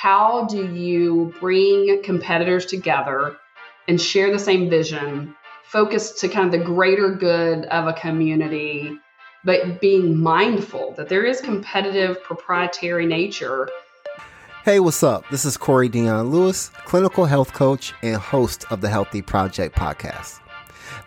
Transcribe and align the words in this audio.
how 0.00 0.46
do 0.46 0.72
you 0.74 1.30
bring 1.40 2.02
competitors 2.02 2.64
together 2.64 3.36
and 3.86 4.00
share 4.00 4.32
the 4.32 4.38
same 4.38 4.70
vision, 4.70 5.36
focus 5.64 6.12
to 6.12 6.26
kind 6.26 6.46
of 6.46 6.58
the 6.58 6.64
greater 6.64 7.14
good 7.14 7.66
of 7.66 7.86
a 7.86 7.92
community, 7.92 8.98
but 9.44 9.78
being 9.78 10.16
mindful 10.16 10.94
that 10.96 11.10
there 11.10 11.26
is 11.26 11.42
competitive 11.42 12.22
proprietary 12.22 13.04
nature. 13.04 13.68
Hey, 14.64 14.80
what's 14.80 15.02
up? 15.02 15.28
This 15.28 15.44
is 15.44 15.58
Corey 15.58 15.90
Dion 15.90 16.30
Lewis, 16.30 16.70
clinical 16.86 17.26
health 17.26 17.52
coach 17.52 17.92
and 18.02 18.16
host 18.16 18.64
of 18.70 18.80
the 18.80 18.88
Healthy 18.88 19.20
Project 19.20 19.76
podcast. 19.76 20.40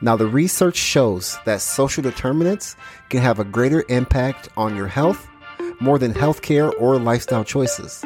Now, 0.02 0.16
the 0.16 0.28
research 0.28 0.75
shows 0.75 1.39
that 1.46 1.62
social 1.62 2.04
determinants 2.04 2.75
can 3.10 3.21
have 3.21 3.39
a 3.39 3.44
greater 3.44 3.84
impact 3.89 4.50
on 4.55 4.75
your 4.75 4.88
health 4.88 5.28
more 5.80 5.98
than 5.98 6.14
healthcare 6.14 6.71
or 6.80 7.00
lifestyle 7.00 7.44
choices. 7.44 8.05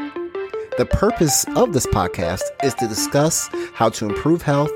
The 0.78 0.86
purpose 0.86 1.44
of 1.56 1.74
this 1.74 1.88
podcast 1.88 2.44
is 2.64 2.76
to 2.76 2.88
discuss 2.88 3.50
how 3.74 3.90
to 3.90 4.06
improve 4.06 4.44
health 4.44 4.70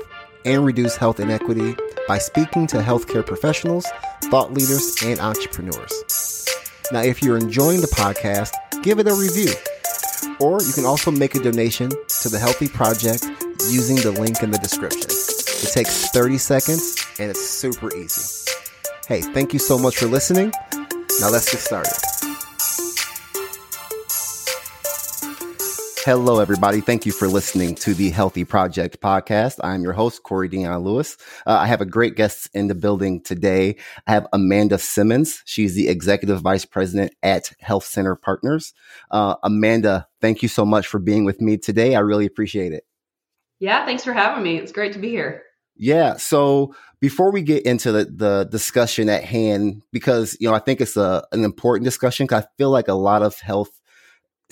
and 0.44 0.64
reduce 0.64 0.96
health 0.96 1.20
inequity 1.20 1.76
by 2.08 2.18
speaking 2.18 2.66
to 2.68 2.78
healthcare 2.78 3.24
professionals, 3.24 3.86
thought 4.22 4.52
leaders, 4.52 4.96
and 5.04 5.20
entrepreneurs. 5.20 6.48
Now, 6.90 7.02
if 7.02 7.22
you're 7.22 7.38
enjoying 7.38 7.82
the 7.82 7.86
podcast, 7.86 8.50
give 8.82 8.98
it 8.98 9.06
a 9.06 9.14
review. 9.14 9.52
Or 10.40 10.60
you 10.60 10.72
can 10.72 10.84
also 10.84 11.12
make 11.12 11.36
a 11.36 11.40
donation 11.40 11.90
to 12.22 12.28
the 12.28 12.38
Healthy 12.40 12.66
Project 12.66 13.24
using 13.70 13.94
the 13.94 14.10
link 14.10 14.42
in 14.42 14.50
the 14.50 14.58
description. 14.58 15.08
It 15.08 15.72
takes 15.72 16.10
30 16.10 16.36
seconds 16.38 17.06
and 17.20 17.30
it's 17.30 17.48
super 17.48 17.94
easy. 17.94 18.50
Hey, 19.06 19.20
thank 19.20 19.52
you 19.52 19.60
so 19.60 19.78
much 19.78 19.98
for 19.98 20.06
listening. 20.06 20.52
Now 21.20 21.30
let's 21.30 21.48
get 21.52 21.60
started. 21.60 22.11
Hello, 26.04 26.40
everybody. 26.40 26.80
Thank 26.80 27.06
you 27.06 27.12
for 27.12 27.28
listening 27.28 27.76
to 27.76 27.94
the 27.94 28.10
Healthy 28.10 28.42
Project 28.42 29.00
podcast. 29.00 29.60
I'm 29.62 29.84
your 29.84 29.92
host, 29.92 30.24
Corey 30.24 30.48
Dion 30.48 30.82
Lewis. 30.82 31.16
Uh, 31.46 31.52
I 31.52 31.68
have 31.68 31.80
a 31.80 31.86
great 31.86 32.16
guest 32.16 32.50
in 32.52 32.66
the 32.66 32.74
building 32.74 33.22
today. 33.22 33.76
I 34.08 34.10
have 34.10 34.26
Amanda 34.32 34.78
Simmons. 34.78 35.42
She's 35.44 35.76
the 35.76 35.86
executive 35.86 36.40
vice 36.40 36.64
president 36.64 37.14
at 37.22 37.52
Health 37.60 37.84
Center 37.84 38.16
Partners. 38.16 38.74
Uh, 39.12 39.36
Amanda, 39.44 40.08
thank 40.20 40.42
you 40.42 40.48
so 40.48 40.64
much 40.64 40.88
for 40.88 40.98
being 40.98 41.24
with 41.24 41.40
me 41.40 41.56
today. 41.56 41.94
I 41.94 42.00
really 42.00 42.26
appreciate 42.26 42.72
it. 42.72 42.82
Yeah, 43.60 43.86
thanks 43.86 44.02
for 44.02 44.12
having 44.12 44.42
me. 44.42 44.56
It's 44.58 44.72
great 44.72 44.94
to 44.94 44.98
be 44.98 45.10
here. 45.10 45.44
Yeah. 45.76 46.16
So 46.16 46.74
before 47.00 47.30
we 47.30 47.42
get 47.42 47.64
into 47.64 47.92
the, 47.92 48.06
the 48.06 48.48
discussion 48.50 49.08
at 49.08 49.22
hand, 49.22 49.84
because, 49.92 50.36
you 50.40 50.48
know, 50.48 50.54
I 50.54 50.58
think 50.58 50.80
it's 50.80 50.96
a, 50.96 51.24
an 51.30 51.44
important 51.44 51.84
discussion 51.84 52.26
because 52.26 52.42
I 52.42 52.48
feel 52.58 52.70
like 52.70 52.88
a 52.88 52.94
lot 52.94 53.22
of 53.22 53.38
health 53.38 53.70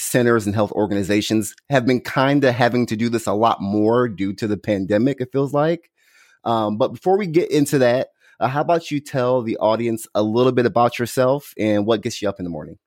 centers 0.00 0.46
and 0.46 0.54
health 0.54 0.72
organizations 0.72 1.54
have 1.68 1.86
been 1.86 2.00
kind 2.00 2.44
of 2.44 2.54
having 2.54 2.86
to 2.86 2.96
do 2.96 3.08
this 3.08 3.26
a 3.26 3.32
lot 3.32 3.60
more 3.60 4.08
due 4.08 4.32
to 4.34 4.46
the 4.46 4.56
pandemic, 4.56 5.20
it 5.20 5.32
feels 5.32 5.52
like. 5.52 5.90
Um, 6.44 6.78
but 6.78 6.88
before 6.88 7.18
we 7.18 7.26
get 7.26 7.50
into 7.50 7.78
that, 7.78 8.08
uh, 8.40 8.48
how 8.48 8.62
about 8.62 8.90
you 8.90 9.00
tell 9.00 9.42
the 9.42 9.58
audience 9.58 10.06
a 10.14 10.22
little 10.22 10.52
bit 10.52 10.66
about 10.66 10.98
yourself 10.98 11.52
and 11.58 11.86
what 11.86 12.02
gets 12.02 12.22
you 12.22 12.28
up 12.28 12.40
in 12.40 12.44
the 12.44 12.50
morning? 12.50 12.78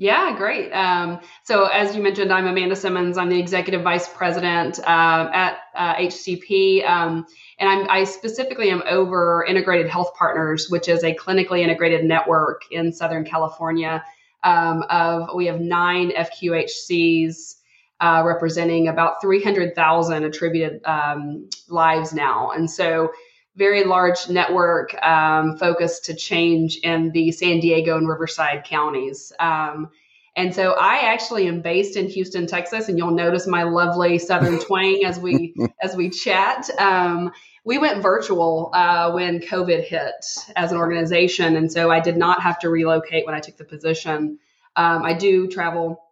Yeah, 0.00 0.36
great. 0.36 0.70
Um, 0.70 1.20
so, 1.42 1.64
as 1.64 1.96
you 1.96 2.02
mentioned, 2.02 2.32
I'm 2.32 2.46
Amanda 2.46 2.76
Simmons. 2.76 3.18
I'm 3.18 3.28
the 3.28 3.38
executive 3.38 3.82
vice 3.82 4.08
president 4.08 4.78
uh, 4.78 5.28
at 5.32 5.58
uh, 5.74 5.96
HCP, 5.96 6.88
um, 6.88 7.26
and 7.58 7.68
I'm, 7.68 7.90
I 7.90 8.04
specifically 8.04 8.70
am 8.70 8.84
over 8.88 9.44
Integrated 9.44 9.88
Health 9.88 10.14
Partners, 10.14 10.70
which 10.70 10.88
is 10.88 11.02
a 11.02 11.16
clinically 11.16 11.62
integrated 11.62 12.04
network 12.04 12.62
in 12.70 12.92
Southern 12.92 13.24
California 13.24 14.04
um, 14.44 14.84
of 14.90 15.30
we 15.34 15.46
have 15.46 15.60
nine 15.60 16.12
FQHCs 16.12 17.56
uh, 18.00 18.22
representing 18.24 18.88
about 18.88 19.20
300,000 19.20 20.24
attributed 20.24 20.80
um, 20.84 21.48
lives 21.68 22.12
now. 22.12 22.50
And 22.52 22.70
so, 22.70 23.10
very 23.56 23.82
large 23.82 24.28
network 24.28 24.94
um, 25.04 25.56
focused 25.58 26.04
to 26.04 26.14
change 26.14 26.76
in 26.84 27.10
the 27.10 27.32
San 27.32 27.58
Diego 27.58 27.96
and 27.96 28.08
Riverside 28.08 28.62
counties. 28.62 29.32
Um, 29.40 29.90
and 30.36 30.54
so 30.54 30.72
I 30.72 31.12
actually 31.12 31.48
am 31.48 31.62
based 31.62 31.96
in 31.96 32.08
Houston, 32.08 32.46
Texas, 32.46 32.88
and 32.88 32.96
you'll 32.96 33.10
notice 33.10 33.46
my 33.46 33.64
lovely 33.64 34.18
Southern 34.18 34.58
twang 34.66 35.04
as 35.04 35.18
we 35.18 35.54
as 35.82 35.96
we 35.96 36.10
chat. 36.10 36.68
Um, 36.78 37.32
we 37.64 37.76
went 37.76 38.02
virtual 38.02 38.70
uh, 38.72 39.12
when 39.12 39.40
COVID 39.40 39.84
hit 39.84 40.24
as 40.56 40.72
an 40.72 40.78
organization. 40.78 41.54
And 41.56 41.70
so 41.70 41.90
I 41.90 42.00
did 42.00 42.16
not 42.16 42.40
have 42.42 42.58
to 42.60 42.70
relocate 42.70 43.26
when 43.26 43.34
I 43.34 43.40
took 43.40 43.58
the 43.58 43.64
position. 43.64 44.38
Um, 44.74 45.02
I 45.02 45.12
do 45.12 45.48
travel 45.48 46.02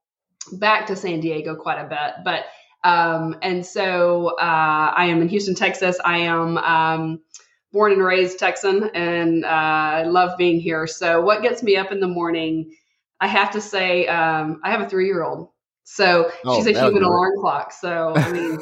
back 0.52 0.86
to 0.88 0.96
San 0.96 1.20
Diego 1.20 1.56
quite 1.56 1.80
a 1.80 1.88
bit, 1.88 2.24
but 2.24 2.44
um, 2.84 3.36
and 3.42 3.64
so 3.64 4.36
uh, 4.38 4.92
I 4.94 5.06
am 5.06 5.22
in 5.22 5.28
Houston, 5.28 5.54
Texas. 5.54 5.98
I 6.04 6.18
am 6.18 6.58
um, 6.58 7.20
born 7.72 7.92
and 7.92 8.04
raised 8.04 8.38
Texan, 8.38 8.90
and 8.94 9.44
uh, 9.44 9.48
I 9.48 10.02
love 10.04 10.36
being 10.36 10.60
here. 10.60 10.86
So, 10.86 11.20
what 11.22 11.42
gets 11.42 11.62
me 11.62 11.76
up 11.76 11.90
in 11.90 12.00
the 12.00 12.06
morning? 12.06 12.76
I 13.20 13.28
have 13.28 13.52
to 13.52 13.60
say, 13.60 14.06
um, 14.06 14.60
I 14.62 14.70
have 14.70 14.80
a 14.80 14.88
three-year-old, 14.88 15.48
so 15.84 16.30
oh, 16.44 16.56
she's 16.56 16.66
a 16.66 16.78
human 16.78 17.02
alarm 17.02 17.32
clock. 17.40 17.72
So, 17.72 18.12
I 18.14 18.32
mean, 18.32 18.58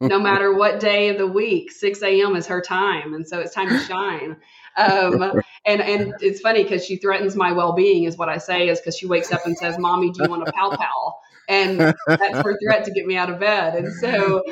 no 0.00 0.18
matter 0.20 0.54
what 0.54 0.78
day 0.78 1.08
of 1.08 1.18
the 1.18 1.26
week, 1.26 1.72
6 1.72 2.02
a.m. 2.02 2.36
is 2.36 2.46
her 2.46 2.60
time. 2.60 3.14
And 3.14 3.26
so 3.26 3.40
it's 3.40 3.54
time 3.54 3.68
to 3.68 3.78
shine. 3.80 4.36
Um, 4.76 5.40
and, 5.64 5.80
and 5.80 6.14
it's 6.20 6.40
funny 6.40 6.62
because 6.62 6.84
she 6.84 6.96
threatens 6.96 7.34
my 7.34 7.52
well 7.52 7.72
being, 7.72 8.04
is 8.04 8.16
what 8.16 8.28
I 8.28 8.38
say, 8.38 8.68
is 8.68 8.78
because 8.78 8.96
she 8.96 9.06
wakes 9.06 9.32
up 9.32 9.46
and 9.46 9.56
says, 9.56 9.78
Mommy, 9.78 10.10
do 10.10 10.24
you 10.24 10.30
want 10.30 10.46
a 10.46 10.52
pow 10.52 10.76
pow? 10.76 11.16
And 11.48 11.80
that's 12.06 12.38
her 12.38 12.58
threat 12.62 12.84
to 12.84 12.92
get 12.92 13.06
me 13.06 13.16
out 13.16 13.30
of 13.30 13.40
bed. 13.40 13.74
And 13.74 13.92
so 13.94 14.42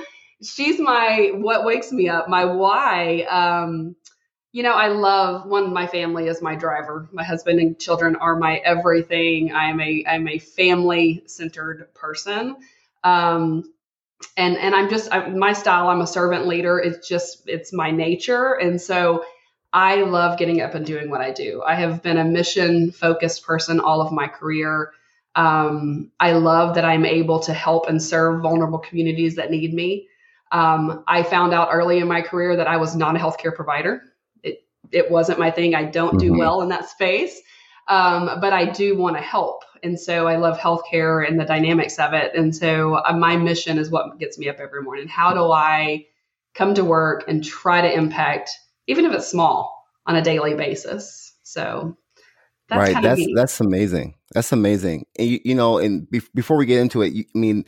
she's 0.43 0.81
my 0.81 1.31
what 1.35 1.65
wakes 1.65 1.93
me 1.93 2.09
up, 2.09 2.29
my 2.29 2.45
why. 2.45 3.23
Um, 3.23 3.97
you 4.53 4.63
know, 4.63 4.73
I 4.73 4.89
love 4.89 5.47
one. 5.47 5.73
My 5.73 5.87
family 5.87 6.29
is 6.29 6.43
my 6.43 6.55
driver. 6.55 7.09
My 7.13 7.25
husband 7.25 7.61
and 7.61 7.79
children 7.79 8.17
are 8.17 8.37
my 8.37 8.57
everything. 8.59 9.53
I'm 9.55 9.81
a 9.81 10.05
I'm 10.09 10.29
a 10.29 10.39
family 10.39 11.23
centered 11.27 11.89
person. 11.95 12.57
Um, 13.05 13.65
and 14.37 14.57
and 14.57 14.75
I'm 14.75 14.89
just 14.89 15.13
I, 15.13 15.29
my 15.29 15.53
style. 15.53 15.89
I'm 15.89 16.01
a 16.01 16.07
servant 16.07 16.47
leader. 16.47 16.79
It's 16.79 17.09
just 17.09 17.49
it's 17.49 17.73
my 17.73 17.91
nature, 17.91 18.55
and 18.55 18.81
so 18.81 19.25
I 19.73 19.97
love 20.03 20.39
getting 20.39 20.61
up 20.63 20.75
and 20.75 20.87
doing 20.87 21.11
what 21.11 21.21
I 21.21 21.31
do. 21.33 21.63
I 21.67 21.75
have 21.75 22.03
been 22.03 22.19
a 22.19 22.25
mission 22.25 22.93
focused 22.93 23.45
person 23.45 23.81
all 23.81 24.01
of 24.01 24.13
my 24.13 24.29
career. 24.29 24.93
Um, 25.37 26.11
I 26.21 26.33
love 26.33 26.75
that 26.77 26.85
I'm 26.85 27.05
able 27.07 27.41
to 27.41 27.53
help 27.53 27.89
and 27.89 28.03
serve 28.03 28.43
vulnerable 28.43 28.79
communities 28.79 29.37
that 29.37 29.51
need 29.51 29.75
me. 29.75 30.09
Um, 30.53 31.05
I 31.07 31.23
found 31.23 31.55
out 31.55 31.69
early 31.71 31.99
in 31.99 32.09
my 32.09 32.23
career 32.23 32.57
that 32.57 32.67
I 32.67 32.79
was 32.79 32.97
not 32.97 33.15
a 33.15 33.19
healthcare 33.19 33.55
provider. 33.55 34.03
It 34.93 35.11
wasn't 35.11 35.39
my 35.39 35.51
thing. 35.51 35.75
I 35.75 35.85
don't 35.85 36.11
mm-hmm. 36.11 36.35
do 36.35 36.39
well 36.39 36.63
in 36.63 36.69
that 36.69 36.89
space, 36.89 37.41
um, 37.89 38.41
but 38.41 38.53
I 38.53 38.67
do 38.67 38.97
want 38.97 39.17
to 39.17 39.23
help. 39.23 39.65
And 39.83 39.99
so 39.99 40.27
I 40.27 40.37
love 40.37 40.59
healthcare 40.59 41.27
and 41.27 41.39
the 41.39 41.45
dynamics 41.45 41.99
of 41.99 42.13
it. 42.13 42.35
And 42.35 42.55
so 42.55 42.97
uh, 42.97 43.13
my 43.13 43.37
mission 43.37 43.79
is 43.79 43.91
what 43.91 44.19
gets 44.19 44.39
me 44.39 44.49
up 44.49 44.59
every 44.59 44.83
morning. 44.83 45.09
How 45.09 45.33
do 45.33 45.53
I 45.53 46.07
come 46.55 46.75
to 46.75 46.85
work 46.85 47.25
and 47.29 47.45
try 47.45 47.81
to 47.81 47.93
impact, 47.93 48.51
even 48.87 49.05
if 49.05 49.13
it's 49.13 49.29
small, 49.29 49.85
on 50.07 50.17
a 50.17 50.23
daily 50.23 50.55
basis? 50.55 51.35
So 51.43 51.97
that's 52.69 52.93
right. 52.93 53.03
That's 53.03 53.27
that's 53.35 53.61
amazing. 53.61 54.15
That's 54.35 54.53
amazing. 54.53 55.07
And 55.19 55.29
you, 55.29 55.41
you 55.45 55.55
know, 55.55 55.79
and 55.79 56.09
be- 56.11 56.21
before 56.35 56.57
we 56.57 56.67
get 56.67 56.81
into 56.81 57.03
it, 57.03 57.13
you, 57.13 57.25
I 57.35 57.39
mean, 57.39 57.65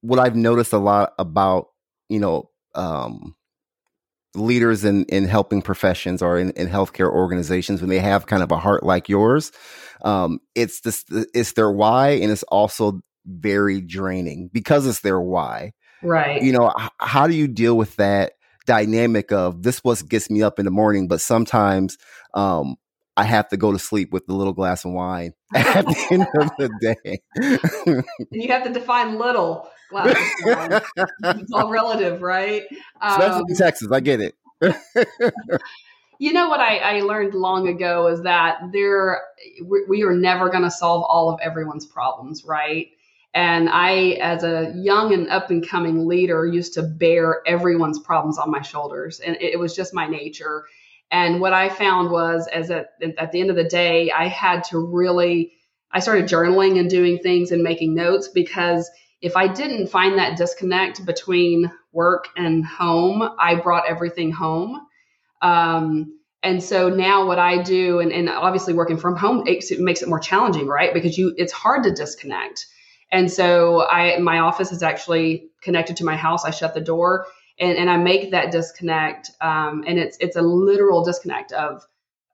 what 0.00 0.18
I've 0.18 0.36
noticed 0.36 0.72
a 0.72 0.78
lot 0.78 1.12
about 1.18 1.68
you 2.08 2.20
know 2.20 2.50
um, 2.74 3.34
leaders 4.34 4.84
in 4.84 5.04
in 5.06 5.24
helping 5.24 5.62
professions 5.62 6.22
or 6.22 6.38
in, 6.38 6.50
in 6.50 6.68
healthcare 6.68 7.10
organizations 7.10 7.80
when 7.80 7.88
they 7.90 7.98
have 7.98 8.26
kind 8.26 8.42
of 8.42 8.52
a 8.52 8.58
heart 8.58 8.82
like 8.84 9.08
yours 9.08 9.52
um, 10.02 10.40
it's 10.54 10.80
this 10.80 11.04
it's 11.34 11.52
their 11.52 11.70
why 11.70 12.10
and 12.10 12.30
it's 12.30 12.42
also 12.44 13.00
very 13.26 13.80
draining 13.80 14.48
because 14.52 14.86
it's 14.86 15.00
their 15.00 15.20
why. 15.20 15.72
Right. 16.02 16.42
You 16.42 16.52
know 16.52 16.72
h- 16.78 16.90
how 16.98 17.26
do 17.26 17.34
you 17.34 17.48
deal 17.48 17.76
with 17.76 17.96
that 17.96 18.32
dynamic 18.66 19.32
of 19.32 19.62
this 19.62 19.82
what 19.82 20.06
gets 20.08 20.30
me 20.30 20.42
up 20.42 20.58
in 20.58 20.66
the 20.66 20.70
morning 20.70 21.08
but 21.08 21.22
sometimes 21.22 21.96
um, 22.34 22.76
I 23.18 23.24
have 23.24 23.48
to 23.48 23.56
go 23.56 23.72
to 23.72 23.80
sleep 23.80 24.12
with 24.12 24.28
a 24.28 24.32
little 24.32 24.52
glass 24.52 24.84
of 24.84 24.92
wine 24.92 25.32
at 25.54 25.84
the 25.84 26.06
end 26.12 26.26
of 26.40 26.52
the 26.56 26.70
day. 26.80 27.20
and 28.20 28.28
you 28.30 28.48
have 28.52 28.62
to 28.62 28.72
define 28.72 29.18
little 29.18 29.68
glass 29.90 30.16
of 30.46 30.56
wine. 30.56 30.80
it's 31.40 31.52
all 31.52 31.68
relative, 31.68 32.22
right? 32.22 32.62
Especially 33.02 33.40
um, 33.40 33.44
in 33.48 33.56
Texas, 33.56 33.88
I 33.90 33.98
get 33.98 34.20
it. 34.20 34.36
you 36.20 36.32
know 36.32 36.48
what 36.48 36.60
I, 36.60 36.78
I, 36.78 37.00
learned 37.00 37.34
long 37.34 37.66
ago 37.66 38.06
is 38.06 38.22
that 38.22 38.60
there 38.72 39.20
we, 39.64 39.84
we 39.88 40.02
are 40.04 40.14
never 40.14 40.48
going 40.48 40.64
to 40.64 40.70
solve 40.70 41.04
all 41.08 41.28
of 41.28 41.40
everyone's 41.40 41.86
problems, 41.86 42.44
right? 42.44 42.86
And 43.34 43.68
I, 43.68 44.18
as 44.20 44.44
a 44.44 44.72
young 44.76 45.12
and 45.12 45.28
up 45.28 45.50
and 45.50 45.68
coming 45.68 46.06
leader, 46.06 46.46
used 46.46 46.74
to 46.74 46.82
bear 46.82 47.42
everyone's 47.46 47.98
problems 47.98 48.38
on 48.38 48.50
my 48.50 48.62
shoulders, 48.62 49.18
and 49.18 49.36
it 49.40 49.58
was 49.58 49.74
just 49.74 49.92
my 49.92 50.06
nature 50.06 50.66
and 51.10 51.40
what 51.40 51.52
I 51.52 51.68
found 51.68 52.10
was, 52.10 52.46
as 52.48 52.70
at, 52.70 52.90
at 53.18 53.32
the 53.32 53.40
end 53.40 53.50
of 53.50 53.56
the 53.56 53.64
day, 53.64 54.10
I 54.10 54.28
had 54.28 54.64
to 54.64 54.78
really, 54.78 55.52
I 55.90 56.00
started 56.00 56.26
journaling 56.26 56.78
and 56.78 56.90
doing 56.90 57.18
things 57.18 57.50
and 57.50 57.62
making 57.62 57.94
notes 57.94 58.28
because 58.28 58.90
if 59.22 59.36
I 59.36 59.48
didn't 59.48 59.88
find 59.88 60.18
that 60.18 60.36
disconnect 60.36 61.04
between 61.06 61.72
work 61.92 62.28
and 62.36 62.64
home, 62.64 63.28
I 63.38 63.54
brought 63.56 63.88
everything 63.88 64.32
home. 64.32 64.80
Um, 65.40 66.18
and 66.42 66.62
so 66.62 66.88
now 66.88 67.26
what 67.26 67.38
I 67.38 67.62
do, 67.62 68.00
and, 68.00 68.12
and 68.12 68.28
obviously 68.28 68.74
working 68.74 68.98
from 68.98 69.16
home, 69.16 69.44
it 69.46 69.80
makes 69.80 70.02
it 70.02 70.08
more 70.08 70.20
challenging, 70.20 70.66
right? 70.66 70.92
Because 70.92 71.16
you, 71.16 71.34
it's 71.36 71.52
hard 71.52 71.84
to 71.84 71.90
disconnect. 71.90 72.66
And 73.10 73.30
so 73.30 73.88
I, 73.88 74.18
my 74.18 74.40
office 74.40 74.70
is 74.70 74.82
actually 74.82 75.48
connected 75.62 75.96
to 75.96 76.04
my 76.04 76.16
house. 76.16 76.44
I 76.44 76.50
shut 76.50 76.74
the 76.74 76.80
door 76.80 77.26
and, 77.58 77.76
and 77.76 77.90
I 77.90 77.96
make 77.96 78.30
that 78.30 78.52
disconnect. 78.52 79.30
Um, 79.40 79.84
and 79.86 79.98
it's, 79.98 80.16
it's 80.20 80.36
a 80.36 80.42
literal 80.42 81.04
disconnect 81.04 81.52
of, 81.52 81.86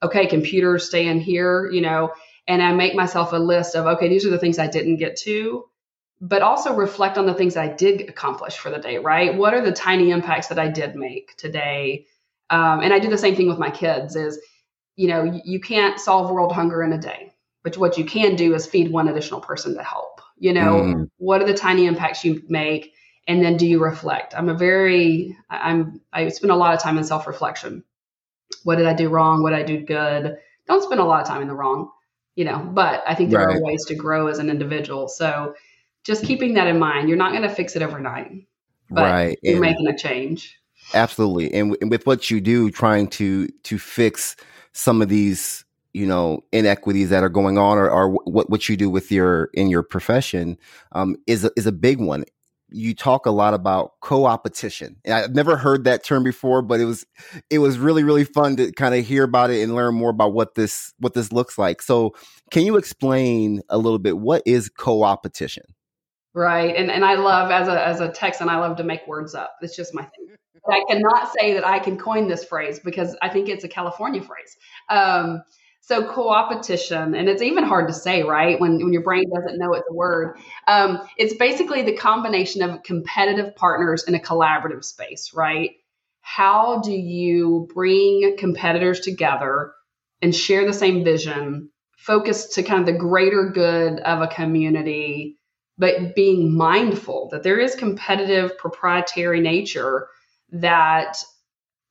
okay, 0.02 0.26
computers 0.26 0.86
stay 0.86 1.06
in 1.06 1.20
here, 1.20 1.70
you 1.70 1.80
know, 1.80 2.12
and 2.46 2.62
I 2.62 2.72
make 2.72 2.94
myself 2.94 3.32
a 3.32 3.38
list 3.38 3.74
of, 3.74 3.86
okay, 3.86 4.08
these 4.08 4.26
are 4.26 4.30
the 4.30 4.38
things 4.38 4.58
I 4.58 4.66
didn't 4.66 4.96
get 4.96 5.16
to 5.18 5.64
but 6.20 6.42
also 6.42 6.74
reflect 6.74 7.18
on 7.18 7.26
the 7.26 7.34
things 7.34 7.56
I 7.56 7.68
did 7.68 8.08
accomplish 8.08 8.56
for 8.56 8.70
the 8.70 8.78
day, 8.78 8.98
right? 8.98 9.36
What 9.36 9.52
are 9.52 9.60
the 9.60 9.72
tiny 9.72 10.10
impacts 10.10 10.48
that 10.48 10.58
I 10.58 10.68
did 10.68 10.94
make 10.94 11.36
today? 11.36 12.06
Um, 12.48 12.80
and 12.80 12.92
I 12.92 12.98
do 12.98 13.10
the 13.10 13.18
same 13.18 13.36
thing 13.36 13.48
with 13.48 13.58
my 13.58 13.70
kids 13.70 14.16
is, 14.16 14.40
you 14.96 15.08
know, 15.08 15.24
you, 15.24 15.40
you 15.44 15.60
can't 15.60 16.00
solve 16.00 16.30
world 16.30 16.52
hunger 16.52 16.82
in 16.82 16.92
a 16.92 16.98
day, 16.98 17.32
but 17.62 17.76
what 17.76 17.98
you 17.98 18.06
can 18.06 18.36
do 18.36 18.54
is 18.54 18.66
feed 18.66 18.90
one 18.90 19.08
additional 19.08 19.40
person 19.40 19.74
to 19.74 19.82
help. 19.82 20.22
You 20.38 20.54
know, 20.54 20.82
mm. 20.82 21.10
what 21.18 21.42
are 21.42 21.46
the 21.46 21.54
tiny 21.54 21.86
impacts 21.86 22.24
you 22.24 22.42
make? 22.48 22.94
And 23.26 23.42
then 23.42 23.56
do 23.56 23.66
you 23.66 23.82
reflect? 23.82 24.34
I'm 24.36 24.48
a 24.48 24.54
very, 24.54 25.36
I'm, 25.48 26.00
I 26.12 26.28
spend 26.28 26.50
a 26.50 26.56
lot 26.56 26.74
of 26.74 26.80
time 26.80 26.98
in 26.98 27.04
self 27.04 27.26
reflection. 27.26 27.82
What 28.64 28.76
did 28.76 28.86
I 28.86 28.94
do 28.94 29.08
wrong? 29.08 29.42
What 29.42 29.50
did 29.50 29.60
I 29.60 29.62
do 29.62 29.80
good? 29.80 30.36
Don't 30.66 30.82
spend 30.82 31.00
a 31.00 31.04
lot 31.04 31.22
of 31.22 31.26
time 31.26 31.42
in 31.42 31.48
the 31.48 31.54
wrong, 31.54 31.90
you 32.34 32.44
know, 32.44 32.58
but 32.58 33.02
I 33.06 33.14
think 33.14 33.30
there 33.30 33.46
right. 33.46 33.56
are 33.56 33.62
ways 33.62 33.84
to 33.86 33.94
grow 33.94 34.26
as 34.26 34.38
an 34.38 34.50
individual. 34.50 35.08
So, 35.08 35.54
just 36.04 36.24
keeping 36.24 36.52
that 36.54 36.66
in 36.66 36.78
mind. 36.78 37.08
You're 37.08 37.18
not 37.18 37.30
going 37.30 37.42
to 37.42 37.54
fix 37.54 37.76
it 37.76 37.82
overnight, 37.82 38.30
but 38.90 39.10
right. 39.10 39.38
you're 39.42 39.54
and 39.54 39.60
making 39.62 39.86
a 39.88 39.96
change. 39.96 40.58
Absolutely, 40.92 41.52
and, 41.54 41.76
and 41.80 41.90
with 41.90 42.06
what 42.06 42.30
you 42.30 42.42
do, 42.42 42.70
trying 42.70 43.08
to 43.08 43.48
to 43.48 43.78
fix 43.78 44.36
some 44.72 45.00
of 45.00 45.08
these 45.08 45.64
you 45.94 46.06
know 46.06 46.44
inequities 46.52 47.08
that 47.08 47.22
are 47.22 47.30
going 47.30 47.56
on 47.56 47.78
or, 47.78 47.88
or 47.88 48.10
what 48.10 48.50
what 48.50 48.68
you 48.68 48.76
do 48.76 48.90
with 48.90 49.10
your 49.10 49.44
in 49.54 49.70
your 49.70 49.82
profession 49.82 50.58
um, 50.92 51.16
is 51.26 51.44
a, 51.44 51.50
is 51.56 51.66
a 51.66 51.72
big 51.72 52.00
one 52.00 52.24
you 52.74 52.94
talk 52.94 53.26
a 53.26 53.30
lot 53.30 53.54
about 53.54 53.92
co-opetition 54.00 54.96
and 55.04 55.14
i've 55.14 55.34
never 55.34 55.56
heard 55.56 55.84
that 55.84 56.04
term 56.04 56.22
before 56.24 56.60
but 56.60 56.80
it 56.80 56.84
was 56.84 57.06
it 57.50 57.58
was 57.58 57.78
really 57.78 58.02
really 58.02 58.24
fun 58.24 58.56
to 58.56 58.72
kind 58.72 58.94
of 58.94 59.04
hear 59.04 59.22
about 59.22 59.50
it 59.50 59.62
and 59.62 59.74
learn 59.74 59.94
more 59.94 60.10
about 60.10 60.32
what 60.32 60.54
this 60.54 60.92
what 60.98 61.14
this 61.14 61.32
looks 61.32 61.56
like 61.56 61.80
so 61.80 62.14
can 62.50 62.64
you 62.64 62.76
explain 62.76 63.62
a 63.68 63.78
little 63.78 63.98
bit 63.98 64.18
what 64.18 64.42
is 64.44 64.68
co-opetition 64.68 65.64
Right. 66.34 66.74
And 66.74 66.90
and 66.90 67.04
I 67.04 67.14
love 67.14 67.52
as 67.52 67.68
a 67.68 67.86
as 67.86 68.00
a 68.00 68.08
Texan, 68.08 68.48
I 68.48 68.56
love 68.56 68.76
to 68.78 68.84
make 68.84 69.06
words 69.06 69.36
up. 69.36 69.54
It's 69.62 69.76
just 69.76 69.94
my 69.94 70.02
thing. 70.02 70.34
But 70.66 70.74
I 70.74 70.84
cannot 70.88 71.32
say 71.38 71.54
that 71.54 71.66
I 71.66 71.78
can 71.78 71.96
coin 71.96 72.26
this 72.26 72.44
phrase 72.44 72.80
because 72.80 73.16
I 73.22 73.28
think 73.28 73.48
it's 73.48 73.64
a 73.64 73.68
California 73.68 74.20
phrase. 74.20 74.56
Um, 74.88 75.42
so 75.86 76.10
co-opetition, 76.10 77.14
and 77.14 77.28
it's 77.28 77.42
even 77.42 77.64
hard 77.64 77.88
to 77.88 77.94
say, 77.94 78.22
right? 78.22 78.58
When 78.58 78.82
when 78.82 78.92
your 78.92 79.02
brain 79.02 79.24
doesn't 79.34 79.58
know 79.58 79.74
it's 79.74 79.86
a 79.90 79.92
word. 79.92 80.38
Um, 80.66 81.06
it's 81.18 81.34
basically 81.34 81.82
the 81.82 81.96
combination 81.96 82.62
of 82.62 82.82
competitive 82.82 83.54
partners 83.54 84.04
in 84.04 84.14
a 84.14 84.18
collaborative 84.18 84.82
space, 84.82 85.32
right? 85.34 85.72
How 86.22 86.80
do 86.80 86.92
you 86.92 87.68
bring 87.74 88.36
competitors 88.38 89.00
together 89.00 89.74
and 90.22 90.34
share 90.34 90.66
the 90.66 90.72
same 90.72 91.04
vision, 91.04 91.68
focus 91.98 92.54
to 92.54 92.62
kind 92.62 92.80
of 92.80 92.86
the 92.86 92.98
greater 92.98 93.50
good 93.50 94.00
of 94.00 94.22
a 94.22 94.28
community? 94.28 95.38
but 95.76 96.14
being 96.14 96.56
mindful 96.56 97.28
that 97.32 97.42
there 97.42 97.58
is 97.58 97.74
competitive 97.74 98.56
proprietary 98.58 99.40
nature 99.40 100.06
that 100.52 101.16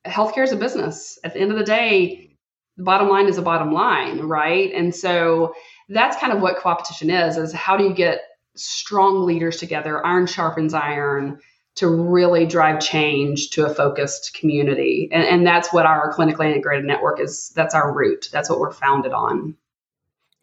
healthcare 0.06 0.44
is 0.44 0.52
a 0.52 0.56
business. 0.56 1.18
At 1.22 1.34
the 1.34 1.40
end 1.40 1.52
of 1.52 1.58
the 1.58 1.64
day, 1.64 2.33
the 2.76 2.84
bottom 2.84 3.08
line 3.08 3.28
is 3.28 3.38
a 3.38 3.42
bottom 3.42 3.72
line, 3.72 4.20
right? 4.20 4.72
And 4.72 4.94
so 4.94 5.54
that's 5.88 6.16
kind 6.16 6.32
of 6.32 6.40
what 6.40 6.56
co-opetition 6.56 7.10
is, 7.10 7.36
is 7.36 7.52
how 7.52 7.76
do 7.76 7.84
you 7.84 7.94
get 7.94 8.20
strong 8.56 9.24
leaders 9.24 9.58
together, 9.58 10.04
iron 10.04 10.26
sharpens 10.26 10.74
iron, 10.74 11.38
to 11.76 11.88
really 11.88 12.46
drive 12.46 12.80
change 12.80 13.50
to 13.50 13.66
a 13.66 13.74
focused 13.74 14.36
community. 14.38 15.08
And, 15.12 15.24
and 15.24 15.46
that's 15.46 15.72
what 15.72 15.86
our 15.86 16.14
clinically 16.14 16.46
integrated 16.46 16.84
network 16.84 17.20
is. 17.20 17.52
That's 17.56 17.74
our 17.74 17.92
root. 17.92 18.28
That's 18.32 18.48
what 18.48 18.60
we're 18.60 18.72
founded 18.72 19.12
on. 19.12 19.56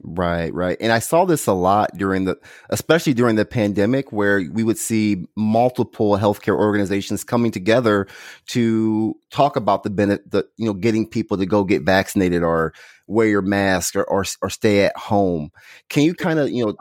Right, 0.04 0.52
right. 0.52 0.78
And 0.82 0.92
I 0.92 0.98
saw 0.98 1.26
this 1.26 1.46
a 1.46 1.54
lot 1.54 1.92
during 1.96 2.26
the, 2.26 2.36
especially 2.72 3.14
during 3.14 3.36
the 3.36 3.46
pandemic, 3.46 4.12
where 4.12 4.42
we 4.52 4.64
would 4.64 4.80
see 4.80 5.28
multiple 5.36 6.18
healthcare 6.18 6.58
organizations 6.58 7.24
coming 7.24 7.52
together 7.52 8.08
to 8.48 9.16
talk 9.30 9.56
about 9.56 9.84
the 9.84 9.92
benefit, 9.92 10.32
the, 10.32 10.48
you 10.58 10.66
know, 10.66 10.74
getting 10.74 11.08
people 11.08 11.38
to 11.38 11.46
go 11.46 11.64
get 11.64 11.84
vaccinated 11.84 12.42
or 12.42 12.74
wear 13.06 13.28
your 13.28 13.44
mask 13.44 13.96
or, 13.96 14.04
or, 14.06 14.26
or 14.42 14.50
stay 14.50 14.86
at 14.86 14.98
home. 14.98 15.52
Can 15.90 16.02
you 16.02 16.16
kind 16.16 16.40
of, 16.40 16.50
you 16.50 16.66
know, 16.66 16.76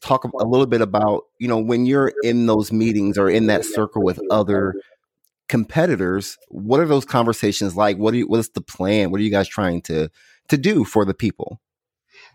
talk 0.00 0.22
a 0.22 0.46
little 0.46 0.66
bit 0.66 0.80
about, 0.80 1.24
you 1.40 1.48
know, 1.48 1.58
when 1.58 1.86
you're 1.86 2.12
in 2.22 2.46
those 2.46 2.70
meetings 2.70 3.18
or 3.18 3.28
in 3.28 3.46
that 3.46 3.64
circle 3.64 4.04
with 4.04 4.20
other 4.30 4.74
competitors, 5.48 6.38
what 6.48 6.78
are 6.78 6.86
those 6.86 7.04
conversations 7.04 7.74
like? 7.74 7.96
What 7.96 8.12
do 8.12 8.18
you, 8.18 8.28
what 8.28 8.38
is 8.38 8.50
the 8.50 8.60
plan? 8.60 9.10
What 9.10 9.20
are 9.20 9.24
you 9.24 9.30
guys 9.30 9.48
trying 9.48 9.82
to, 9.82 10.08
to 10.50 10.56
do 10.56 10.84
for 10.84 11.04
the 11.04 11.14
people? 11.14 11.60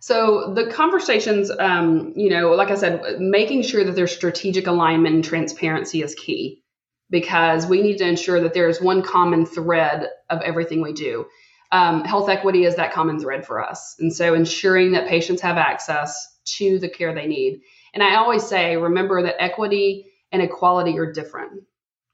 So 0.05 0.53
the 0.53 0.67
conversations, 0.67 1.49
um, 1.49 2.13
you 2.15 2.29
know, 2.29 2.51
like 2.51 2.69
I 2.69 2.75
said, 2.75 3.19
making 3.19 3.63
sure 3.63 3.83
that 3.83 3.95
there's 3.95 4.11
strategic 4.11 4.67
alignment 4.67 5.15
and 5.15 5.23
transparency 5.23 6.03
is 6.03 6.13
key 6.13 6.61
because 7.09 7.65
we 7.65 7.81
need 7.81 7.97
to 7.97 8.07
ensure 8.07 8.39
that 8.41 8.53
there 8.53 8.69
is 8.69 8.79
one 8.79 9.01
common 9.01 9.47
thread 9.47 10.07
of 10.29 10.43
everything 10.43 10.83
we 10.83 10.93
do. 10.93 11.25
Um, 11.71 12.03
health 12.03 12.29
equity 12.29 12.65
is 12.65 12.75
that 12.75 12.93
common 12.93 13.19
thread 13.19 13.47
for 13.47 13.67
us. 13.67 13.95
And 13.97 14.13
so 14.13 14.35
ensuring 14.35 14.91
that 14.91 15.07
patients 15.07 15.41
have 15.41 15.57
access 15.57 16.37
to 16.57 16.77
the 16.77 16.87
care 16.87 17.15
they 17.15 17.25
need. 17.25 17.61
And 17.95 18.03
I 18.03 18.17
always 18.17 18.45
say, 18.45 18.77
remember 18.77 19.23
that 19.23 19.41
equity 19.41 20.13
and 20.31 20.39
equality 20.39 20.99
are 20.99 21.11
different, 21.11 21.63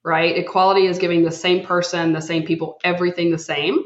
right? 0.01 0.37
Equality 0.37 0.85
is 0.85 0.97
giving 0.97 1.25
the 1.25 1.31
same 1.31 1.65
person, 1.65 2.13
the 2.13 2.21
same 2.21 2.43
people, 2.45 2.79
everything 2.85 3.31
the 3.31 3.37
same 3.37 3.83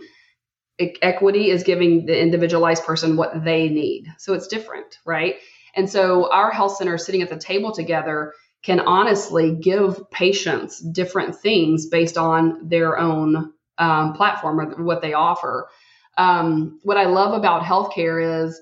equity 0.80 1.50
is 1.50 1.64
giving 1.64 2.06
the 2.06 2.20
individualized 2.20 2.86
person 2.86 3.16
what 3.16 3.44
they 3.44 3.70
need. 3.70 4.08
So 4.18 4.34
it's 4.34 4.48
different, 4.48 5.00
right? 5.06 5.36
And 5.76 5.90
so 5.90 6.32
our 6.32 6.52
health 6.52 6.78
centers 6.78 7.06
sitting 7.06 7.22
at 7.22 7.30
the 7.30 7.38
table 7.38 7.72
together 7.72 8.34
can 8.64 8.80
honestly 8.80 9.56
give 9.56 10.10
patients 10.10 10.80
different 10.80 11.36
things 11.36 11.88
based 11.88 12.18
on 12.18 12.68
their 12.68 12.98
own 12.98 13.54
um, 13.78 14.14
platform 14.14 14.60
or 14.60 14.84
what 14.84 15.02
they 15.02 15.14
offer. 15.14 15.70
Um, 16.18 16.80
what 16.84 16.98
I 16.98 17.06
love 17.06 17.34
about 17.34 17.62
healthcare 17.62 18.46
is 18.46 18.60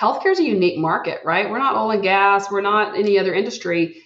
healthcare 0.00 0.32
is 0.32 0.38
a 0.38 0.44
unique 0.44 0.78
market, 0.78 1.20
right? 1.24 1.50
We're 1.50 1.58
not 1.58 1.76
oil 1.76 1.90
and 1.90 2.02
gas, 2.02 2.50
we're 2.50 2.60
not 2.60 2.96
any 2.96 3.18
other 3.18 3.34
industry. 3.34 4.02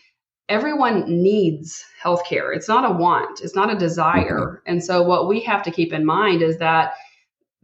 Everyone 0.49 1.23
needs 1.23 1.85
healthcare. 2.03 2.55
It's 2.55 2.69
not 2.69 2.91
a 2.91 2.95
want, 2.95 3.41
it's 3.41 3.55
not 3.55 3.73
a 3.73 3.79
desire. 3.79 4.63
And 4.67 4.83
so, 4.83 5.03
what 5.03 5.29
we 5.29 5.41
have 5.41 5.63
to 5.65 5.71
keep 5.71 5.93
in 5.93 6.05
mind 6.05 6.43
is 6.43 6.59
that 6.59 6.95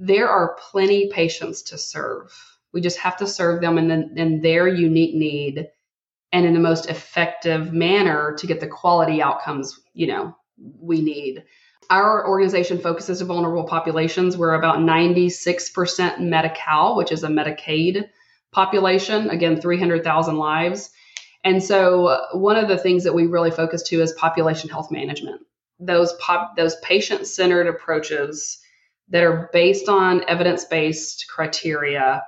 there 0.00 0.28
are 0.28 0.57
plenty 0.71 1.11
patients 1.12 1.62
to 1.62 1.78
serve. 1.78 2.33
We 2.73 2.80
just 2.80 2.99
have 2.99 3.19
to 3.19 3.26
serve 3.26 3.61
them 3.61 3.76
in, 3.76 3.88
the, 3.88 4.21
in 4.21 4.40
their 4.40 4.66
unique 4.66 5.14
need 5.14 5.69
and 6.33 6.47
in 6.47 6.54
the 6.54 6.61
most 6.61 6.88
effective 6.88 7.73
manner 7.73 8.35
to 8.38 8.47
get 8.47 8.61
the 8.61 8.66
quality 8.66 9.21
outcomes, 9.21 9.78
you 9.92 10.07
know, 10.07 10.35
we 10.80 11.02
need. 11.02 11.45
Our 11.90 12.26
organization 12.26 12.78
focuses 12.78 13.21
on 13.21 13.28
vulnerable 13.28 13.64
populations. 13.64 14.38
We're 14.38 14.54
about 14.54 14.78
96% 14.78 16.21
Medi-Cal, 16.21 16.97
which 16.97 17.12
is 17.12 17.25
a 17.25 17.28
Medicaid 17.28 18.09
population, 18.52 19.28
again, 19.28 19.61
300,000 19.61 20.37
lives. 20.37 20.90
And 21.45 21.62
so 21.62 22.07
uh, 22.07 22.26
one 22.33 22.57
of 22.57 22.69
the 22.69 22.78
things 22.78 23.04
that 23.04 23.14
we 23.14 23.26
really 23.26 23.50
focus 23.50 23.83
to 23.85 24.00
is 24.00 24.12
population 24.12 24.71
health 24.71 24.90
management. 24.90 25.42
Those 25.78 26.12
pop, 26.14 26.57
those 26.57 26.76
patient-centered 26.76 27.66
approaches 27.66 28.61
that 29.11 29.25
are 29.25 29.50
based 29.52 29.88
on 29.88 30.25
evidence 30.29 30.64
based 30.64 31.26
criteria 31.29 32.23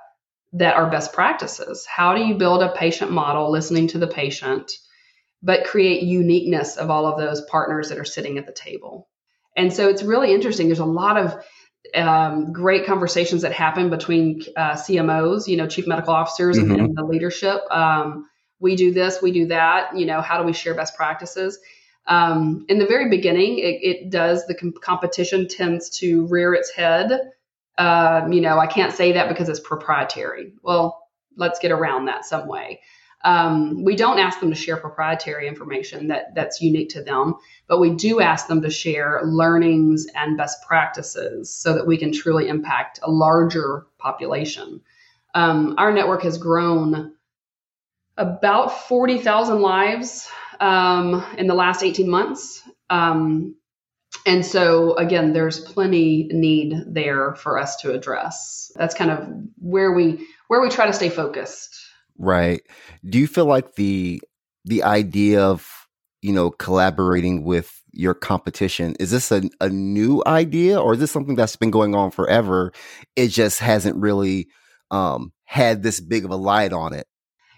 that 0.53 0.75
are 0.75 0.89
best 0.89 1.13
practices. 1.13 1.85
How 1.85 2.15
do 2.15 2.23
you 2.23 2.35
build 2.35 2.61
a 2.61 2.73
patient 2.73 3.11
model 3.11 3.51
listening 3.51 3.87
to 3.89 3.97
the 3.97 4.07
patient, 4.07 4.71
but 5.41 5.65
create 5.65 6.03
uniqueness 6.03 6.77
of 6.77 6.89
all 6.89 7.07
of 7.07 7.17
those 7.17 7.41
partners 7.41 7.89
that 7.89 7.97
are 7.97 8.05
sitting 8.05 8.37
at 8.37 8.45
the 8.45 8.53
table? 8.53 9.09
And 9.57 9.73
so 9.73 9.89
it's 9.89 10.03
really 10.03 10.33
interesting. 10.33 10.67
There's 10.67 10.79
a 10.79 10.85
lot 10.85 11.17
of 11.17 11.43
um, 11.95 12.53
great 12.53 12.85
conversations 12.85 13.41
that 13.41 13.51
happen 13.51 13.89
between 13.89 14.41
uh, 14.55 14.73
CMOs, 14.73 15.47
you 15.47 15.57
know, 15.57 15.67
chief 15.67 15.87
medical 15.87 16.13
officers 16.13 16.57
mm-hmm. 16.57 16.71
and, 16.71 16.81
and, 16.81 16.97
the 16.97 17.03
leadership. 17.03 17.61
Um, 17.69 18.27
we 18.59 18.75
do 18.75 18.93
this, 18.93 19.21
we 19.21 19.31
do 19.31 19.47
that. 19.47 19.97
You 19.97 20.05
know, 20.05 20.21
how 20.21 20.39
do 20.39 20.45
we 20.45 20.53
share 20.53 20.73
best 20.73 20.95
practices? 20.95 21.59
Um, 22.07 22.65
in 22.67 22.79
the 22.79 22.85
very 22.85 23.09
beginning, 23.09 23.59
it, 23.59 23.79
it 23.81 24.09
does, 24.09 24.45
the 24.45 24.55
com- 24.55 24.73
competition 24.73 25.47
tends 25.47 25.89
to 25.99 26.27
rear 26.27 26.53
its 26.53 26.71
head. 26.71 27.31
Uh, 27.77 28.27
you 28.29 28.41
know, 28.41 28.59
I 28.59 28.67
can't 28.67 28.93
say 28.93 29.13
that 29.13 29.29
because 29.29 29.49
it's 29.49 29.59
proprietary. 29.59 30.53
Well, 30.61 31.07
let's 31.37 31.59
get 31.59 31.71
around 31.71 32.05
that 32.05 32.25
some 32.25 32.47
way. 32.47 32.81
Um, 33.23 33.85
we 33.85 33.95
don't 33.95 34.19
ask 34.19 34.41
them 34.41 34.49
to 34.49 34.55
share 34.55 34.75
proprietary 34.75 35.47
information 35.47 36.07
that 36.09 36.35
that's 36.35 36.61
unique 36.61 36.89
to 36.89 37.01
them, 37.01 37.35
but 37.67 37.79
we 37.79 37.91
do 37.91 38.19
ask 38.19 38.47
them 38.47 38.61
to 38.61 38.69
share 38.69 39.21
learnings 39.23 40.05
and 40.13 40.37
best 40.37 40.61
practices 40.67 41.49
so 41.49 41.73
that 41.73 41.87
we 41.87 41.97
can 41.97 42.11
truly 42.11 42.49
impact 42.49 42.99
a 43.01 43.09
larger 43.09 43.85
population. 43.97 44.81
Um, 45.33 45.75
our 45.77 45.93
network 45.93 46.23
has 46.23 46.37
grown 46.37 47.13
about 48.17 48.87
40,000 48.87 49.61
lives 49.61 50.27
um, 50.59 51.25
in 51.37 51.47
the 51.47 51.53
last 51.53 51.83
18 51.83 52.09
months. 52.09 52.61
Um, 52.89 53.55
and 54.25 54.45
so, 54.45 54.95
again, 54.95 55.33
there's 55.33 55.59
plenty 55.59 56.29
need 56.31 56.75
there 56.87 57.35
for 57.35 57.57
us 57.57 57.77
to 57.77 57.91
address. 57.91 58.71
That's 58.75 58.95
kind 58.95 59.11
of 59.11 59.27
where 59.57 59.91
we 59.91 60.27
where 60.47 60.61
we 60.61 60.69
try 60.69 60.85
to 60.85 60.93
stay 60.93 61.09
focused. 61.09 61.75
Right. 62.17 62.61
Do 63.07 63.19
you 63.19 63.27
feel 63.27 63.45
like 63.45 63.75
the 63.75 64.21
the 64.65 64.83
idea 64.83 65.41
of 65.41 65.67
you 66.21 66.31
know 66.31 66.51
collaborating 66.51 67.43
with 67.43 67.81
your 67.91 68.13
competition 68.13 68.95
is 68.99 69.11
this 69.11 69.31
a, 69.31 69.43
a 69.61 69.69
new 69.69 70.23
idea 70.25 70.79
or 70.79 70.93
is 70.93 70.99
this 70.99 71.11
something 71.11 71.35
that's 71.35 71.55
been 71.55 71.71
going 71.71 71.95
on 71.95 72.11
forever? 72.11 72.71
It 73.15 73.27
just 73.27 73.59
hasn't 73.59 73.97
really 73.97 74.47
um, 74.89 75.33
had 75.45 75.83
this 75.83 75.99
big 75.99 76.25
of 76.25 76.31
a 76.31 76.35
light 76.35 76.73
on 76.73 76.93
it. 76.93 77.07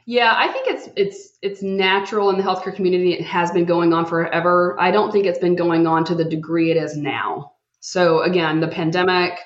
Yeah, 0.05 0.33
I 0.35 0.51
think 0.51 0.67
it's 0.95 1.37
it's 1.41 1.61
natural 1.61 2.29
in 2.29 2.37
the 2.37 2.43
healthcare 2.43 2.75
community. 2.75 3.13
It 3.13 3.23
has 3.25 3.51
been 3.51 3.65
going 3.65 3.93
on 3.93 4.05
forever. 4.05 4.75
I 4.79 4.91
don't 4.91 5.11
think 5.11 5.25
it's 5.25 5.39
been 5.39 5.55
going 5.55 5.87
on 5.87 6.05
to 6.05 6.15
the 6.15 6.25
degree 6.25 6.71
it 6.71 6.77
is 6.77 6.97
now. 6.97 7.53
So 7.79 8.21
again, 8.21 8.59
the 8.59 8.67
pandemic, 8.67 9.39